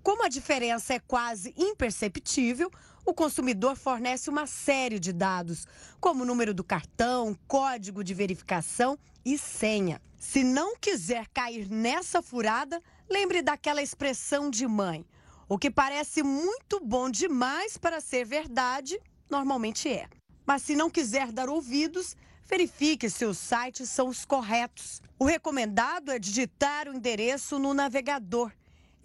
[0.05, 2.69] Como a diferença é quase imperceptível,
[3.03, 5.65] o consumidor fornece uma série de dados,
[5.99, 9.99] como o número do cartão, código de verificação e senha.
[10.19, 15.03] Se não quiser cair nessa furada, lembre daquela expressão de mãe.
[15.49, 20.07] O que parece muito bom demais para ser verdade, normalmente é.
[20.45, 22.15] Mas se não quiser dar ouvidos,
[22.47, 25.01] verifique se os sites são os corretos.
[25.17, 28.51] O recomendado é digitar o endereço no navegador.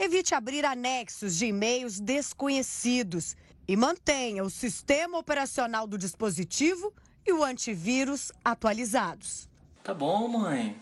[0.02, 3.36] Evite abrir anexos de e-mails desconhecidos
[3.68, 6.90] e mantenha o sistema operacional do dispositivo
[7.26, 9.46] e o antivírus atualizados.
[9.84, 10.74] Tá bom, mãe.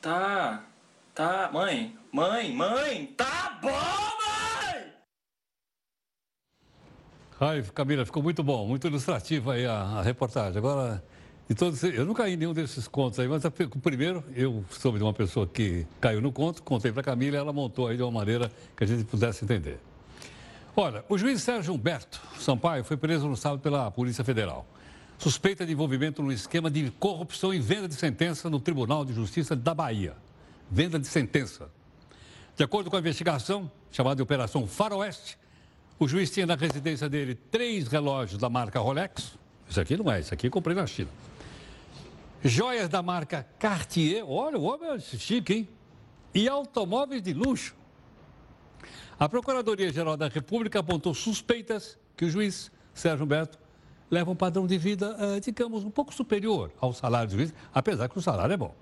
[0.00, 0.64] Tá.
[1.14, 1.48] Tá.
[1.52, 1.96] Mãe.
[2.10, 3.06] Mãe, mãe.
[3.16, 4.92] Tá bom, mãe!
[7.40, 10.58] Ai, Camila, ficou muito bom, muito ilustrativo aí a, a reportagem.
[10.58, 11.00] Agora,
[11.46, 14.96] de todos, eu não caí em nenhum desses contos aí, mas o primeiro eu soube
[14.96, 17.98] de uma pessoa que caiu no conto, contei para a Camila e ela montou aí
[17.98, 19.78] de uma maneira que a gente pudesse entender.
[20.74, 24.66] Olha, o juiz Sérgio Humberto Sampaio foi preso no sábado pela Polícia Federal.
[25.18, 29.54] Suspeita de envolvimento no esquema de corrupção e venda de sentença no Tribunal de Justiça
[29.54, 30.16] da Bahia.
[30.70, 31.68] Venda de sentença.
[32.56, 35.36] De acordo com a investigação, chamada de Operação Faroeste,
[35.98, 39.38] o juiz tinha na residência dele três relógios da marca Rolex.
[39.68, 41.10] Isso aqui não é, isso aqui comprei na China
[42.44, 45.68] joias da marca Cartier, olha, o homem é chique, hein?
[46.34, 47.74] E automóveis de luxo.
[49.18, 53.58] A Procuradoria-Geral da República apontou suspeitas que o juiz Sérgio Humberto
[54.10, 58.08] leva um padrão de vida, eh, digamos, um pouco superior ao salário do juiz, apesar
[58.08, 58.74] que o salário é bom.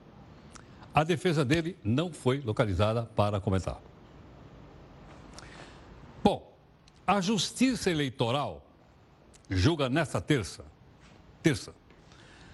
[0.94, 3.80] A defesa dele não foi localizada para comentar.
[6.22, 6.52] Bom,
[7.06, 8.62] a Justiça Eleitoral
[9.48, 10.64] julga nesta terça,
[11.42, 11.74] terça,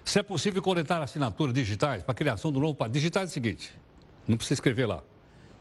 [0.03, 2.93] se é possível coletar assinaturas digitais para a criação do novo partido.
[2.93, 3.73] Digitais é o seguinte,
[4.27, 5.03] não precisa escrever lá.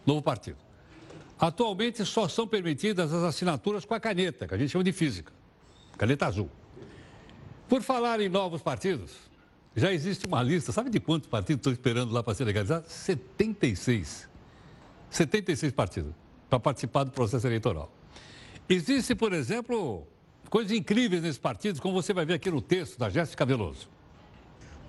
[0.07, 0.57] Novo partido.
[1.39, 5.33] Atualmente só são permitidas as assinaturas com a caneta, que a gente chama de física.
[5.97, 6.51] Caneta azul.
[7.69, 9.13] Por falar em novos partidos,
[9.77, 12.89] já existe uma lista, sabe de quantos partidos estão esperando lá para ser legalizado?
[12.89, 14.29] 76.
[15.11, 16.13] 76 partidos
[16.49, 17.93] para participar do processo eleitoral.
[18.69, 20.07] Existe, por exemplo,
[20.51, 23.89] coisas incríveis nesses partidos, como você vai ver aqui no texto da Jéssica Veloso.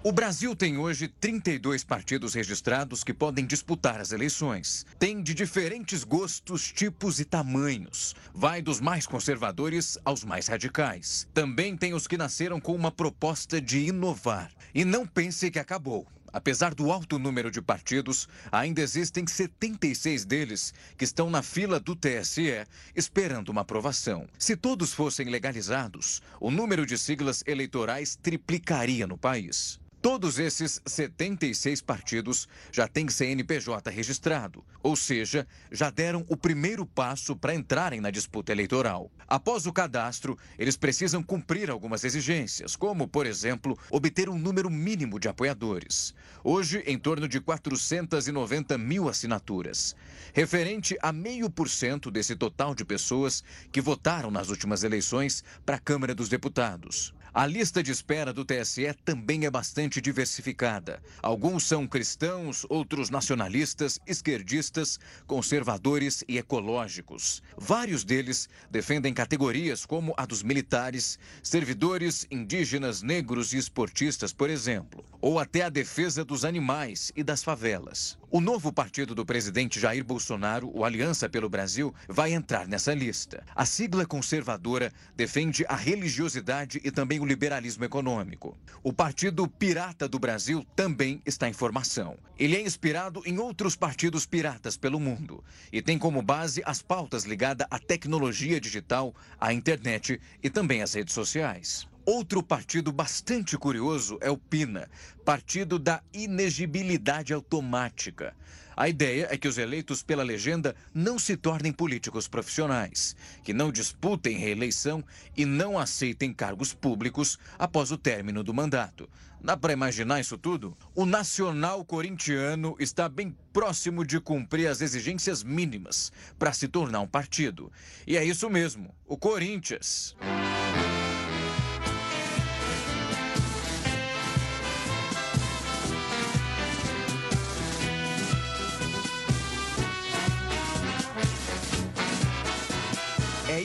[0.01, 4.85] O Brasil tem hoje 32 partidos registrados que podem disputar as eleições.
[4.97, 8.15] Tem de diferentes gostos, tipos e tamanhos.
[8.33, 11.27] Vai dos mais conservadores aos mais radicais.
[11.33, 14.49] Também tem os que nasceram com uma proposta de inovar.
[14.73, 16.07] E não pense que acabou.
[16.31, 21.93] Apesar do alto número de partidos, ainda existem 76 deles que estão na fila do
[21.93, 22.65] TSE
[22.95, 24.27] esperando uma aprovação.
[24.37, 29.77] Se todos fossem legalizados, o número de siglas eleitorais triplicaria no país.
[30.01, 37.35] Todos esses 76 partidos já têm CNPJ registrado, ou seja, já deram o primeiro passo
[37.35, 39.11] para entrarem na disputa eleitoral.
[39.27, 45.19] Após o cadastro, eles precisam cumprir algumas exigências, como, por exemplo, obter um número mínimo
[45.19, 46.15] de apoiadores.
[46.45, 49.97] Hoje, em torno de 490 mil assinaturas,
[50.33, 55.75] referente a meio por cento desse total de pessoas que votaram nas últimas eleições para
[55.75, 57.13] a Câmara dos Deputados.
[57.31, 60.99] A lista de espera do TSE também é bastante diversificada.
[61.21, 67.43] Alguns são cristãos, outros nacionalistas, esquerdistas, conservadores e ecológicos.
[67.55, 75.05] Vários deles defendem categorias como a dos militares, servidores, indígenas, negros e esportistas, por exemplo,
[75.21, 78.17] ou até a defesa dos animais e das favelas.
[78.31, 83.43] O novo partido do presidente Jair Bolsonaro, o Aliança pelo Brasil, vai entrar nessa lista.
[83.55, 88.55] A sigla conservadora defende a religiosidade e também o liberalismo econômico.
[88.83, 92.19] O Partido Pirata do Brasil também está em formação.
[92.37, 97.23] Ele é inspirado em outros partidos piratas pelo mundo e tem como base as pautas
[97.23, 101.87] ligadas à tecnologia digital, à internet e também às redes sociais.
[102.11, 104.89] Outro partido bastante curioso é o PINA,
[105.23, 108.35] Partido da Inegibilidade Automática.
[108.75, 113.71] A ideia é que os eleitos pela legenda não se tornem políticos profissionais, que não
[113.71, 115.03] disputem reeleição
[115.37, 119.07] e não aceitem cargos públicos após o término do mandato.
[119.39, 120.75] Dá para imaginar isso tudo?
[120.95, 127.07] O Nacional Corintiano está bem próximo de cumprir as exigências mínimas para se tornar um
[127.07, 127.71] partido.
[128.07, 130.15] E é isso mesmo, o Corinthians.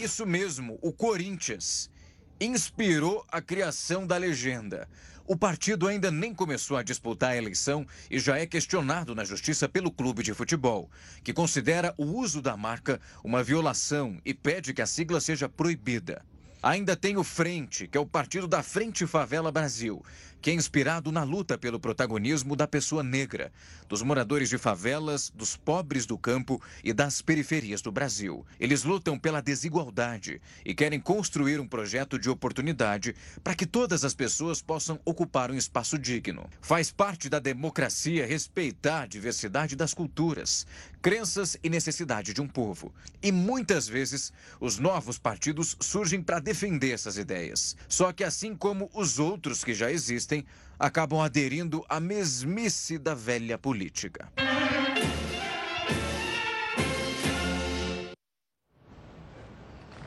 [0.05, 1.91] Isso mesmo, o Corinthians
[2.39, 4.87] inspirou a criação da legenda.
[5.27, 9.67] O partido ainda nem começou a disputar a eleição e já é questionado na justiça
[9.67, 10.91] pelo clube de futebol,
[11.23, 16.23] que considera o uso da marca uma violação e pede que a sigla seja proibida.
[16.63, 20.05] Ainda tem o Frente, que é o partido da Frente Favela Brasil,
[20.45, 23.51] que é inspirado na luta pelo protagonismo da pessoa negra,
[23.89, 28.45] dos moradores de favelas, dos pobres do campo e das periferias do Brasil.
[28.61, 34.13] Eles lutam pela desigualdade e querem construir um projeto de oportunidade para que todas as
[34.13, 36.47] pessoas possam ocupar um espaço digno.
[36.61, 40.67] Faz parte da democracia respeitar a diversidade das culturas,
[41.05, 42.91] crenças e necessidade de um povo.
[43.23, 47.77] E muitas vezes os novos partidos surgem para defender essas ideias.
[47.87, 50.47] Só que assim como os outros que já existem,
[50.79, 54.33] acabam aderindo à mesmice da velha política.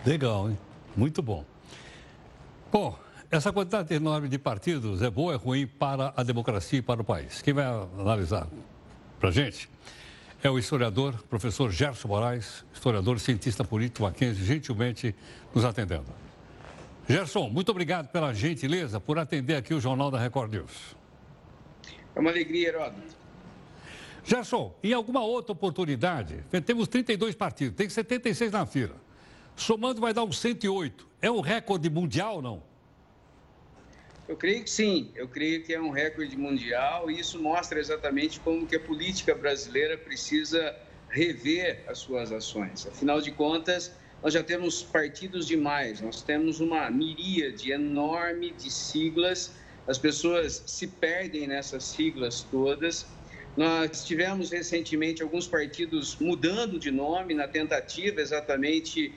[0.04, 0.58] Legal, hein?
[0.96, 1.46] Muito bom.
[2.72, 2.98] Bom,
[3.30, 7.04] essa quantidade enorme de partidos é boa ou é ruim para a democracia e para
[7.04, 7.40] o país?
[7.44, 8.48] Quem vai analisar
[9.20, 9.70] para a gente
[10.44, 15.16] é o historiador, professor Gerson Moraes, historiador cientista político Mackenzie, gentilmente
[15.54, 16.06] nos atendendo.
[17.10, 20.96] Gerson, muito obrigado pela gentileza por atender aqui o Jornal da Record News.
[22.16, 23.18] É uma alegria, Heródoto.
[24.24, 28.96] Gerson, em alguma outra oportunidade, temos 32 partidos, tem 76 na fila.
[29.56, 31.08] Somando vai dar uns 108.
[31.22, 32.64] É um recorde mundial ou não?
[34.28, 38.40] Eu creio que sim, eu creio que é um recorde mundial e isso mostra exatamente
[38.42, 40.76] como que a política brasileira precisa
[41.10, 42.86] rever as suas ações.
[42.86, 49.56] Afinal de contas, nós já temos partidos demais, nós temos uma miríade enorme de siglas,
[49.88, 53.16] as pessoas se perdem nessas siglas todas.
[53.56, 59.16] Nós tivemos recentemente alguns partidos mudando de nome na tentativa exatamente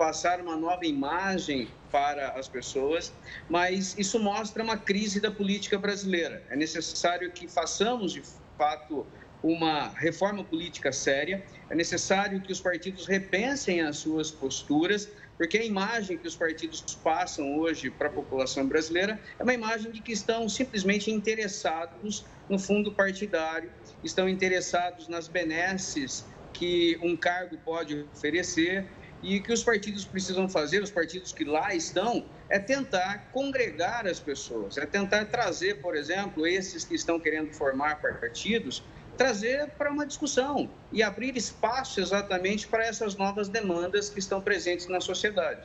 [0.00, 3.12] passar uma nova imagem para as pessoas,
[3.50, 6.42] mas isso mostra uma crise da política brasileira.
[6.48, 8.22] É necessário que façamos de
[8.56, 9.06] fato
[9.42, 15.64] uma reforma política séria, é necessário que os partidos repensem as suas posturas, porque a
[15.66, 20.12] imagem que os partidos passam hoje para a população brasileira é uma imagem de que
[20.12, 23.70] estão simplesmente interessados no fundo partidário,
[24.02, 26.24] estão interessados nas benesses
[26.54, 28.88] que um cargo pode oferecer
[29.22, 34.18] e que os partidos precisam fazer, os partidos que lá estão, é tentar congregar as
[34.18, 38.82] pessoas, é tentar trazer, por exemplo, esses que estão querendo formar partidos
[39.20, 44.86] trazer para uma discussão e abrir espaço exatamente para essas novas demandas que estão presentes
[44.86, 45.60] na sociedade.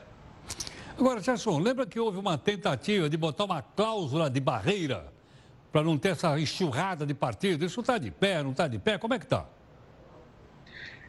[0.97, 5.09] Agora, Gerson, lembra que houve uma tentativa de botar uma cláusula de barreira
[5.71, 7.71] para não ter essa enxurrada de partidos?
[7.71, 8.97] Isso está de pé, não está de pé?
[8.97, 9.45] Como é que está?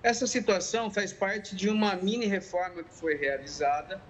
[0.07, 4.01] Essa situação faz parte de uma mini reforma que foi realizada.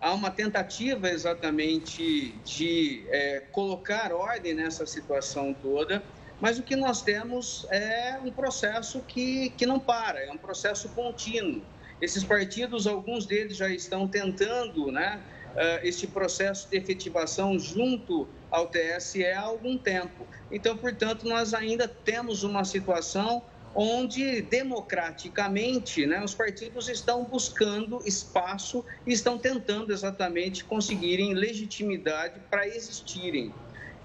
[0.00, 6.02] Há uma tentativa exatamente de é, colocar ordem nessa situação toda
[6.40, 10.88] mas o que nós temos é um processo que, que não para, é um processo
[10.90, 11.62] contínuo.
[12.00, 18.66] Esses partidos, alguns deles já estão tentando, né, uh, este processo de efetivação junto ao
[18.66, 20.26] TSE há algum tempo.
[20.50, 23.42] Então, portanto, nós ainda temos uma situação
[23.74, 32.66] onde democraticamente né, os partidos estão buscando espaço e estão tentando exatamente conseguirem legitimidade para
[32.66, 33.52] existirem.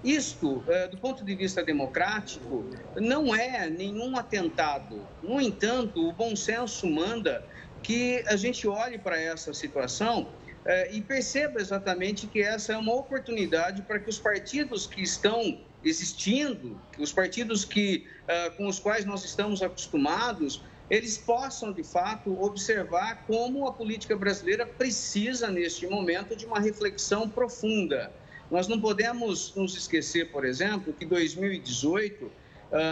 [0.02, 2.64] Isto, eh, do ponto de vista democrático,
[2.96, 5.06] não é nenhum atentado.
[5.22, 7.46] No entanto, o bom senso manda
[7.82, 10.26] que a gente olhe para essa situação
[10.70, 15.58] eh, e perceba exatamente que essa é uma oportunidade para que os partidos que estão
[15.84, 22.40] existindo, os partidos que, uh, com os quais nós estamos acostumados, eles possam, de fato,
[22.40, 28.12] observar como a política brasileira precisa, neste momento, de uma reflexão profunda.
[28.48, 32.30] Nós não podemos nos esquecer, por exemplo, que em 2018 uh,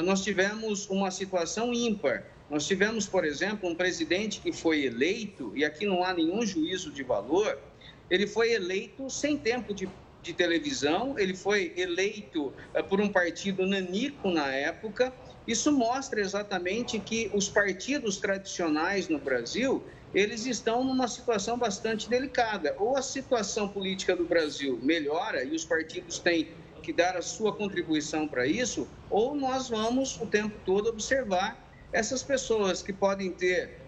[0.05, 2.25] nós tivemos uma situação ímpar.
[2.51, 6.91] Nós tivemos, por exemplo, um presidente que foi eleito, e aqui não há nenhum juízo
[6.91, 7.68] de valor,
[8.11, 9.89] ele foi eleito sem tempo de
[10.23, 15.13] de televisão, ele foi eleito uh, por um partido nanico na época.
[15.47, 19.83] Isso mostra exatamente que os partidos tradicionais no Brasil,
[20.13, 22.75] eles estão numa situação bastante delicada.
[22.79, 26.49] Ou a situação política do Brasil melhora e os partidos têm
[26.83, 32.23] que dar a sua contribuição para isso, ou nós vamos o tempo todo observar essas
[32.23, 33.88] pessoas que podem ter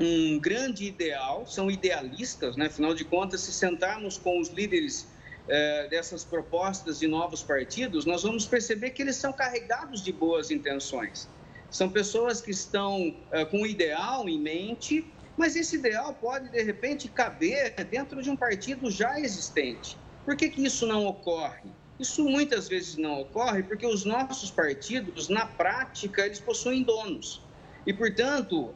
[0.00, 2.66] um grande ideal, são idealistas, né?
[2.66, 5.06] afinal de contas, se sentarmos com os líderes
[5.46, 10.50] é, dessas propostas de novos partidos, nós vamos perceber que eles são carregados de boas
[10.50, 11.28] intenções.
[11.70, 16.62] São pessoas que estão é, com um ideal em mente, mas esse ideal pode, de
[16.62, 19.98] repente, caber dentro de um partido já existente.
[20.24, 21.70] Por que, que isso não ocorre?
[21.98, 27.42] Isso muitas vezes não ocorre porque os nossos partidos, na prática, eles possuem donos.
[27.86, 28.74] E, portanto,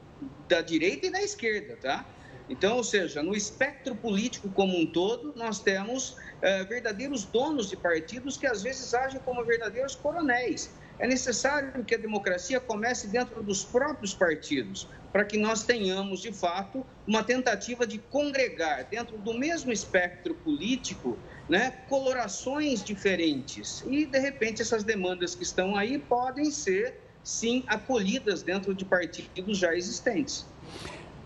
[0.49, 2.07] da direita e da esquerda, tá?
[2.49, 7.77] Então, ou seja, no espectro político como um todo, nós temos é, verdadeiros donos de
[7.77, 10.71] partidos que às vezes agem como verdadeiros coronéis.
[10.99, 16.33] É necessário que a democracia comece dentro dos próprios partidos, para que nós tenhamos, de
[16.33, 21.19] fato, uma tentativa de congregar dentro do mesmo espectro político
[21.49, 23.83] né, colorações diferentes.
[23.87, 29.59] E, de repente, essas demandas que estão aí podem ser, sim, acolhidas dentro de partidos
[29.59, 30.47] já existentes.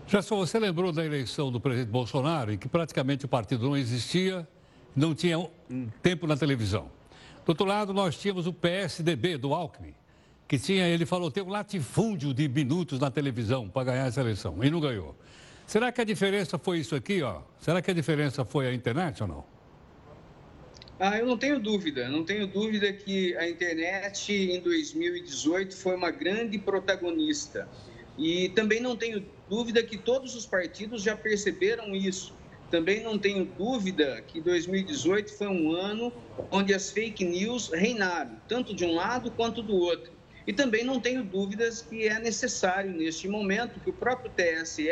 [0.07, 3.77] Já só você lembrou da eleição do presidente Bolsonaro, em que praticamente o partido não
[3.77, 4.47] existia,
[4.95, 5.47] não tinha
[6.01, 6.89] tempo na televisão.
[7.45, 9.93] Do outro lado, nós tínhamos o PSDB do Alckmin,
[10.47, 14.63] que tinha, ele falou, tem um latifúndio de minutos na televisão para ganhar essa eleição,
[14.63, 15.15] e não ganhou.
[15.67, 17.41] Será que a diferença foi isso aqui, ó?
[17.59, 19.58] Será que a diferença foi a internet ou não?
[21.01, 26.11] Ah, eu não tenho dúvida, não tenho dúvida que a internet em 2018 foi uma
[26.11, 27.69] grande protagonista.
[28.17, 32.37] E também não tenho dúvida que todos os partidos já perceberam isso.
[32.69, 36.11] Também não tenho dúvida que 2018 foi um ano
[36.51, 40.11] onde as fake news reinaram, tanto de um lado quanto do outro.
[40.45, 44.89] E também não tenho dúvidas que é necessário, neste momento, que o próprio TSE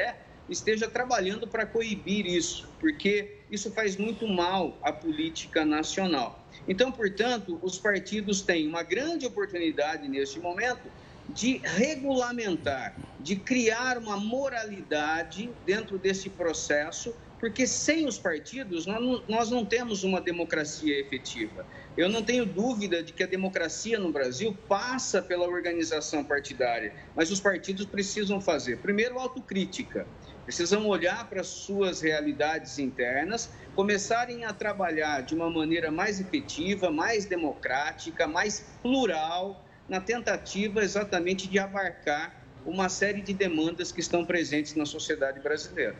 [0.49, 6.49] esteja trabalhando para coibir isso, porque isso faz muito mal à política nacional.
[6.67, 10.91] Então, portanto, os partidos têm uma grande oportunidade neste momento
[11.27, 18.85] de regulamentar, de criar uma moralidade dentro desse processo porque sem os partidos
[19.27, 21.67] nós não temos uma democracia efetiva.
[21.95, 27.29] Eu não tenho dúvida de que a democracia no Brasil passa pela organização partidária, mas
[27.29, 30.09] os partidos precisam fazer, primeiro, autocrítica.
[30.47, 36.89] Precisam olhar para as suas realidades internas, começarem a trabalhar de uma maneira mais efetiva,
[36.89, 42.33] mais democrática, mais plural, na tentativa exatamente de abarcar
[42.65, 45.97] uma série de demandas que estão presentes na sociedade brasileira.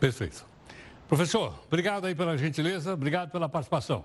[0.00, 0.46] Perfeito.
[1.06, 4.02] Professor, obrigado aí pela gentileza, obrigado pela participação.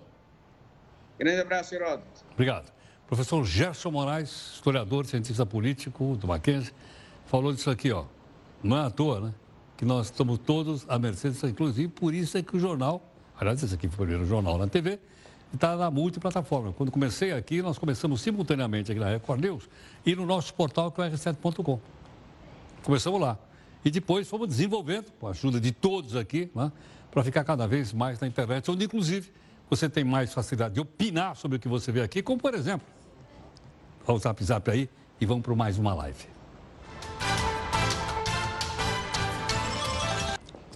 [1.18, 2.26] Grande abraço, Heródoto.
[2.34, 2.70] Obrigado.
[3.08, 6.74] Professor Gerson Moraes, historiador, cientista político do Mackenzie,
[7.28, 8.04] falou disso aqui, ó.
[8.64, 9.34] Não é à toa, né?
[9.76, 13.02] Que nós estamos todos à mercê disso, inclusive por isso é que o jornal,
[13.40, 15.00] aliás, esse aqui foi o primeiro jornal na TV,
[15.54, 16.72] está na multiplataforma.
[16.74, 19.70] Quando comecei aqui, nós começamos simultaneamente aqui na Record News
[20.06, 21.80] e no nosso portal que é o r7.com.
[22.84, 23.38] Começamos lá.
[23.84, 26.72] E depois fomos desenvolvendo, com a ajuda de todos aqui, né,
[27.10, 29.32] para ficar cada vez mais na internet, onde inclusive
[29.70, 32.86] você tem mais facilidade de opinar sobre o que você vê aqui, como por exemplo,
[34.06, 34.90] o Zap Zap aí
[35.20, 36.31] e vamos para mais uma live.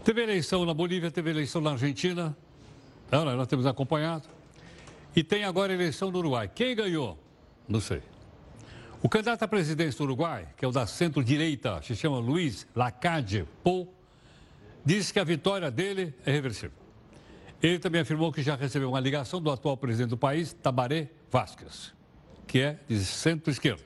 [0.06, 2.38] Teve eleição na Bolívia, teve eleição na Argentina,
[3.12, 4.30] não, nós temos acompanhado.
[5.16, 6.48] E tem agora eleição no Uruguai.
[6.48, 7.18] Quem ganhou?
[7.68, 8.04] Não sei.
[9.02, 13.48] O candidato à presidência do Uruguai, que é o da centro-direita, se chama Luiz Lacade
[13.64, 13.92] Pou,
[14.86, 16.78] disse que a vitória dele é reversível.
[17.60, 21.96] Ele também afirmou que já recebeu uma ligação do atual presidente do país, Tabaré Vasquez,
[22.46, 23.82] que é de centro-esquerda.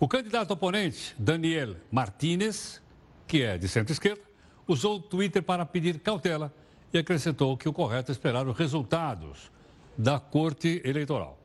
[0.00, 2.82] O candidato oponente, Daniel Martínez,
[3.24, 4.27] que é de centro-esquerda,
[4.68, 6.52] usou o Twitter para pedir cautela
[6.92, 9.50] e acrescentou que o correto é esperar os resultados
[9.96, 11.38] da Corte Eleitoral.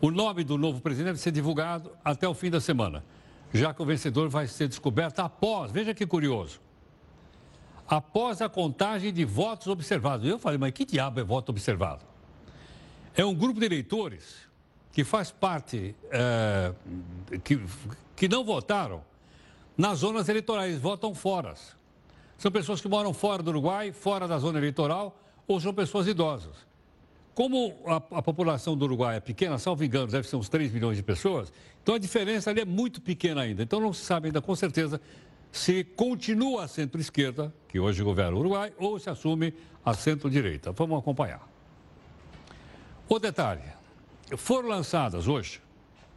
[0.00, 3.04] O nome do novo presidente deve ser divulgado até o fim da semana,
[3.52, 6.60] já que o vencedor vai ser descoberto após, veja que curioso,
[7.86, 10.26] após a contagem de votos observados.
[10.26, 12.04] Eu falei, mas que diabo é voto observado?
[13.14, 14.48] É um grupo de eleitores
[14.92, 16.72] que faz parte, é,
[17.44, 17.60] que,
[18.16, 19.02] que não votaram
[19.76, 21.54] nas zonas eleitorais, votam fora.
[22.40, 25.14] São pessoas que moram fora do Uruguai, fora da zona eleitoral,
[25.46, 26.54] ou são pessoas idosas.
[27.34, 30.96] Como a, a, população do Uruguai é pequena, salvo engano, deve ser uns 3 milhões
[30.96, 33.62] de pessoas, então a diferença ali é muito pequena ainda.
[33.62, 34.98] Então não se sabe ainda com certeza
[35.52, 39.52] se continua a centro-esquerda, que hoje governa o Uruguai, ou se assume
[39.84, 40.72] a centro-direita.
[40.72, 41.46] Vamos acompanhar.
[43.06, 43.64] O detalhe:
[44.38, 45.60] foram lançadas hoje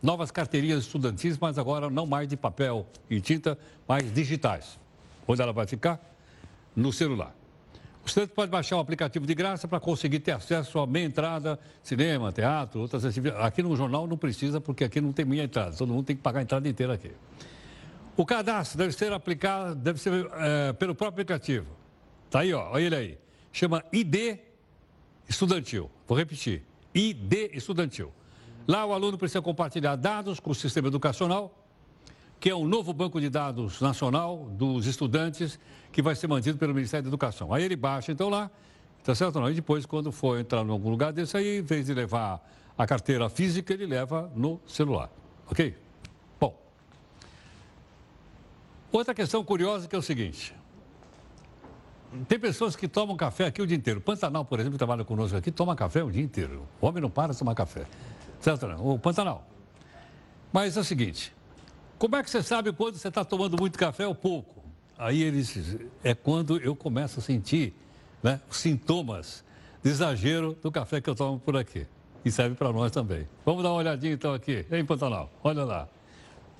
[0.02, 4.80] novas carteirinhas estudantis, mas agora não mais de papel e tinta, mas digitais.
[5.28, 6.13] Onde ela vai ficar?
[6.76, 7.36] No celular.
[8.06, 12.32] Estudante pode baixar o aplicativo de graça para conseguir ter acesso a meia entrada, cinema,
[12.34, 13.46] teatro, outras atividades.
[13.46, 16.22] Aqui no jornal não precisa, porque aqui não tem meia entrada, todo mundo tem que
[16.22, 17.12] pagar a entrada inteira aqui.
[18.18, 21.68] O cadastro deve ser aplicado, deve ser é, pelo próprio aplicativo.
[22.26, 23.18] Está aí, ó, olha ele aí.
[23.54, 24.40] Chama ID
[25.30, 25.90] Estudantil.
[26.06, 26.62] Vou repetir.
[26.94, 28.12] ID Estudantil.
[28.68, 31.64] Lá o aluno precisa compartilhar dados com o sistema educacional
[32.44, 35.58] que é um novo banco de dados nacional dos estudantes
[35.94, 37.54] que vai ser mantido pelo Ministério da Educação.
[37.54, 38.50] Aí ele baixa então lá,
[39.04, 39.50] tá certo não?
[39.50, 42.44] E depois, quando for entrar em algum lugar desse aí, em vez de levar
[42.76, 45.10] a carteira física, ele leva no celular.
[45.50, 45.78] Ok?
[46.40, 46.60] Bom.
[48.92, 50.56] Outra questão curiosa que é o seguinte.
[52.28, 54.02] Tem pessoas que tomam café aqui o dia inteiro.
[54.02, 56.68] Pantanal, por exemplo, que trabalha conosco aqui, toma café o dia inteiro.
[56.82, 57.86] O homem não para de tomar café.
[58.40, 58.94] Certo não?
[58.94, 59.48] O Pantanal.
[60.52, 61.34] Mas é o seguinte,
[62.00, 64.63] como é que você sabe quando você está tomando muito café ou pouco?
[65.04, 67.74] Aí eles é quando eu começo a sentir
[68.24, 69.44] né, os sintomas
[69.84, 71.86] de exagero do café que eu tomo por aqui.
[72.24, 73.28] E serve para nós também.
[73.46, 75.30] Vamos dar uma olhadinha então aqui, em Pantanal.
[75.44, 75.90] Olha lá.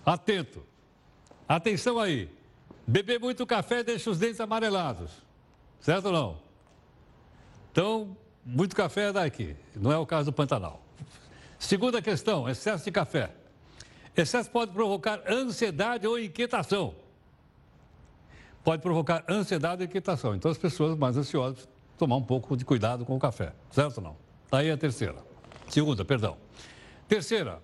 [0.06, 0.62] Atento.
[1.48, 2.30] Atenção aí.
[2.86, 5.12] Beber muito café deixa os dentes amarelados.
[5.80, 6.38] Certo ou não?
[7.72, 9.56] Então, muito café é daqui.
[9.74, 10.84] Não é o caso do Pantanal.
[11.58, 13.32] Segunda questão, excesso de café.
[14.18, 17.03] Excesso pode provocar ansiedade ou inquietação.
[18.64, 20.36] Pode provocar ansiedade ou inquietação.
[20.36, 24.04] Então, as pessoas mais ansiosas tomar um pouco de cuidado com o café, certo ou
[24.04, 24.16] não?
[24.50, 25.16] Tá a terceira.
[25.70, 26.38] Segunda, perdão.
[27.08, 27.62] Terceira,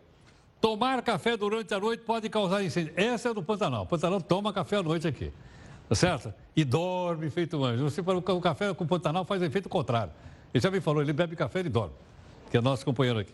[0.60, 2.94] tomar café durante a noite pode causar incêndio.
[2.96, 3.84] Essa é do Pantanal.
[3.84, 5.32] O Pantanal toma café à noite aqui,
[5.88, 6.34] tá certo?
[6.56, 7.84] E dorme feito anjo.
[7.84, 10.12] Você falou que o café com o Pantanal faz efeito contrário.
[10.54, 11.94] Ele já me falou, ele bebe café e dorme,
[12.50, 13.34] que é nosso companheiro aqui.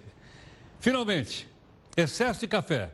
[0.80, 1.48] Finalmente,
[1.96, 2.92] excesso de café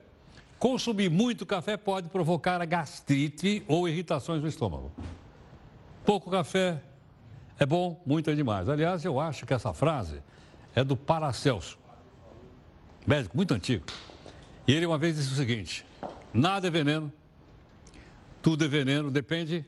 [0.62, 4.92] Consumir muito café pode provocar gastrite ou irritações no estômago.
[6.06, 6.80] Pouco café
[7.58, 8.70] é bom, muito é demais.
[8.70, 10.22] Aliás, eu acho que essa frase
[10.76, 11.80] é do Paracelso,
[13.08, 13.86] médico muito antigo.
[14.68, 15.84] E ele uma vez disse o seguinte:
[16.32, 17.12] nada é veneno,
[18.40, 19.66] tudo é veneno, depende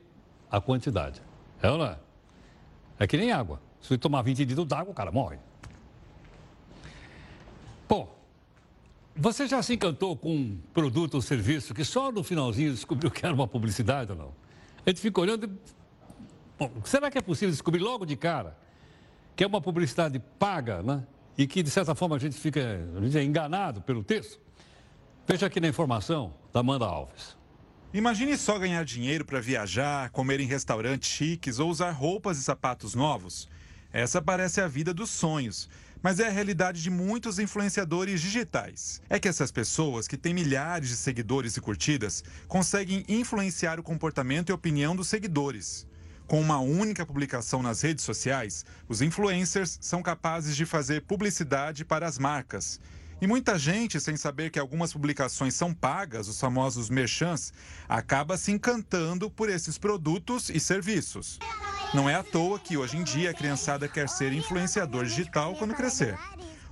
[0.48, 1.20] a quantidade.
[1.60, 1.98] É ou não é?
[3.00, 3.60] É que nem água.
[3.80, 5.38] Se você tomar 20 litros d'água, o cara morre.
[7.88, 8.14] Bom,
[9.16, 13.24] você já se encantou com um produto ou serviço que só no finalzinho descobriu que
[13.24, 14.34] era uma publicidade ou não?
[14.84, 15.58] A gente fica olhando.
[16.58, 18.56] Bom, será que é possível descobrir logo de cara
[19.36, 21.04] que é uma publicidade paga, né?
[21.36, 24.40] E que, de certa forma, a gente fica a gente é enganado pelo texto?
[25.26, 27.36] Veja aqui na informação da Amanda Alves.
[27.92, 32.94] Imagine só ganhar dinheiro para viajar, comer em restaurantes chiques ou usar roupas e sapatos
[32.94, 33.48] novos.
[33.92, 35.68] Essa parece a vida dos sonhos
[36.04, 39.00] mas é a realidade de muitos influenciadores digitais.
[39.08, 44.50] É que essas pessoas, que têm milhares de seguidores e curtidas, conseguem influenciar o comportamento
[44.50, 45.86] e opinião dos seguidores.
[46.26, 52.06] Com uma única publicação nas redes sociais, os influencers são capazes de fazer publicidade para
[52.06, 52.78] as marcas.
[53.20, 57.52] E muita gente, sem saber que algumas publicações são pagas, os famosos merchants,
[57.88, 61.38] acaba se encantando por esses produtos e serviços.
[61.94, 65.74] Não é à toa que hoje em dia a criançada quer ser influenciador digital quando
[65.74, 66.18] crescer.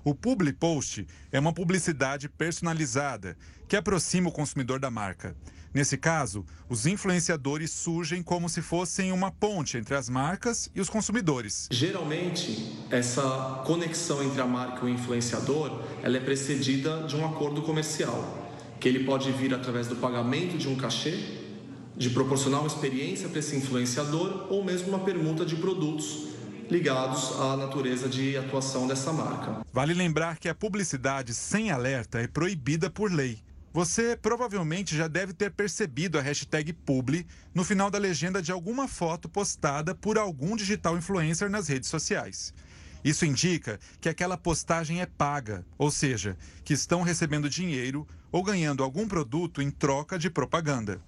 [0.04, 3.36] O Publi Post é uma publicidade personalizada
[3.68, 5.36] que aproxima o consumidor da marca.
[5.74, 10.90] Nesse caso, os influenciadores surgem como se fossem uma ponte entre as marcas e os
[10.90, 11.68] consumidores.
[11.70, 17.62] Geralmente, essa conexão entre a marca e o influenciador, ela é precedida de um acordo
[17.62, 18.38] comercial.
[18.78, 21.16] que ele pode vir através do pagamento de um cachê,
[21.96, 26.30] de proporcionar uma experiência para esse influenciador ou mesmo uma permuta de produtos
[26.68, 29.64] ligados à natureza de atuação dessa marca.
[29.72, 33.38] Vale lembrar que a publicidade sem alerta é proibida por lei.
[33.72, 38.86] Você provavelmente já deve ter percebido a hashtag publi no final da legenda de alguma
[38.86, 42.52] foto postada por algum digital influencer nas redes sociais.
[43.02, 48.82] Isso indica que aquela postagem é paga, ou seja, que estão recebendo dinheiro ou ganhando
[48.82, 51.00] algum produto em troca de propaganda.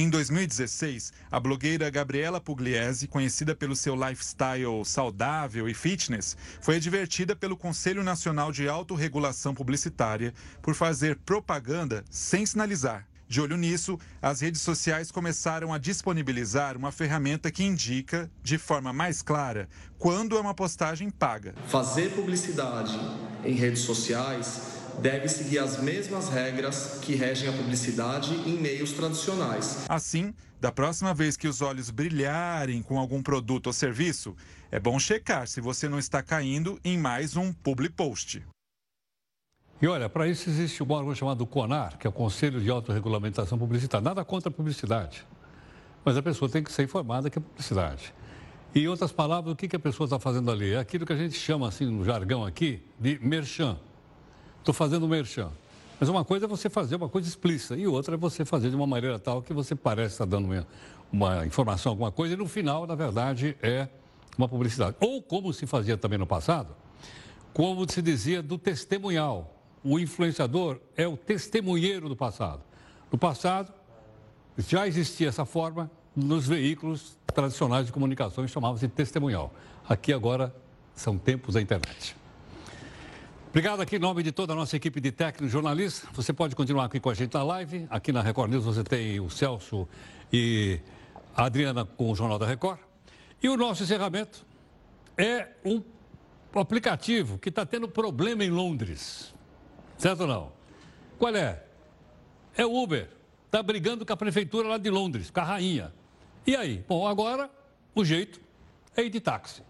[0.00, 7.34] Em 2016, a blogueira Gabriela Pugliese, conhecida pelo seu lifestyle saudável e fitness, foi advertida
[7.34, 10.32] pelo Conselho Nacional de Autorregulação Publicitária
[10.62, 13.08] por fazer propaganda sem sinalizar.
[13.26, 18.92] De olho nisso, as redes sociais começaram a disponibilizar uma ferramenta que indica, de forma
[18.92, 19.68] mais clara,
[19.98, 21.56] quando é uma postagem paga.
[21.66, 22.96] Fazer publicidade
[23.44, 29.84] em redes sociais deve seguir as mesmas regras que regem a publicidade em meios tradicionais.
[29.88, 34.34] Assim, da próxima vez que os olhos brilharem com algum produto ou serviço,
[34.70, 38.44] é bom checar se você não está caindo em mais um public post.
[39.80, 43.56] E olha, para isso existe um órgão chamado CONAR, que é o Conselho de Autorregulamentação
[43.56, 44.04] Publicitária.
[44.04, 45.24] Nada contra a publicidade,
[46.04, 48.12] mas a pessoa tem que ser informada que é publicidade.
[48.74, 50.72] E em outras palavras, o que a pessoa está fazendo ali?
[50.72, 53.78] É aquilo que a gente chama, assim, no jargão aqui, de merchan.
[54.58, 55.50] Estou fazendo merchan.
[55.98, 58.76] Mas uma coisa é você fazer uma coisa explícita e outra é você fazer de
[58.76, 60.66] uma maneira tal que você parece estar dando uma,
[61.12, 63.88] uma informação, alguma coisa, e no final, na verdade, é
[64.36, 64.96] uma publicidade.
[65.00, 66.74] Ou como se fazia também no passado,
[67.52, 72.62] como se dizia do testemunhal o influenciador é o testemunheiro do passado.
[73.10, 73.72] No passado,
[74.56, 79.52] já existia essa forma nos veículos tradicionais de comunicação chamava-se testemunhal.
[79.88, 80.54] Aqui agora
[80.94, 82.16] são tempos da internet.
[83.50, 86.06] Obrigado aqui em nome de toda a nossa equipe de técnicos jornalistas.
[86.12, 87.86] Você pode continuar aqui com a gente na live.
[87.88, 89.88] Aqui na Record News você tem o Celso
[90.30, 90.78] e
[91.34, 92.78] a Adriana com o Jornal da Record.
[93.42, 94.44] E o nosso encerramento
[95.16, 95.82] é um
[96.54, 99.34] aplicativo que está tendo problema em Londres.
[99.96, 100.52] Certo ou não?
[101.18, 101.64] Qual é?
[102.54, 103.08] É o Uber.
[103.46, 105.90] Está brigando com a prefeitura lá de Londres, com a rainha.
[106.46, 106.84] E aí?
[106.86, 107.50] Bom, agora
[107.94, 108.42] o jeito
[108.94, 109.62] é ir de táxi.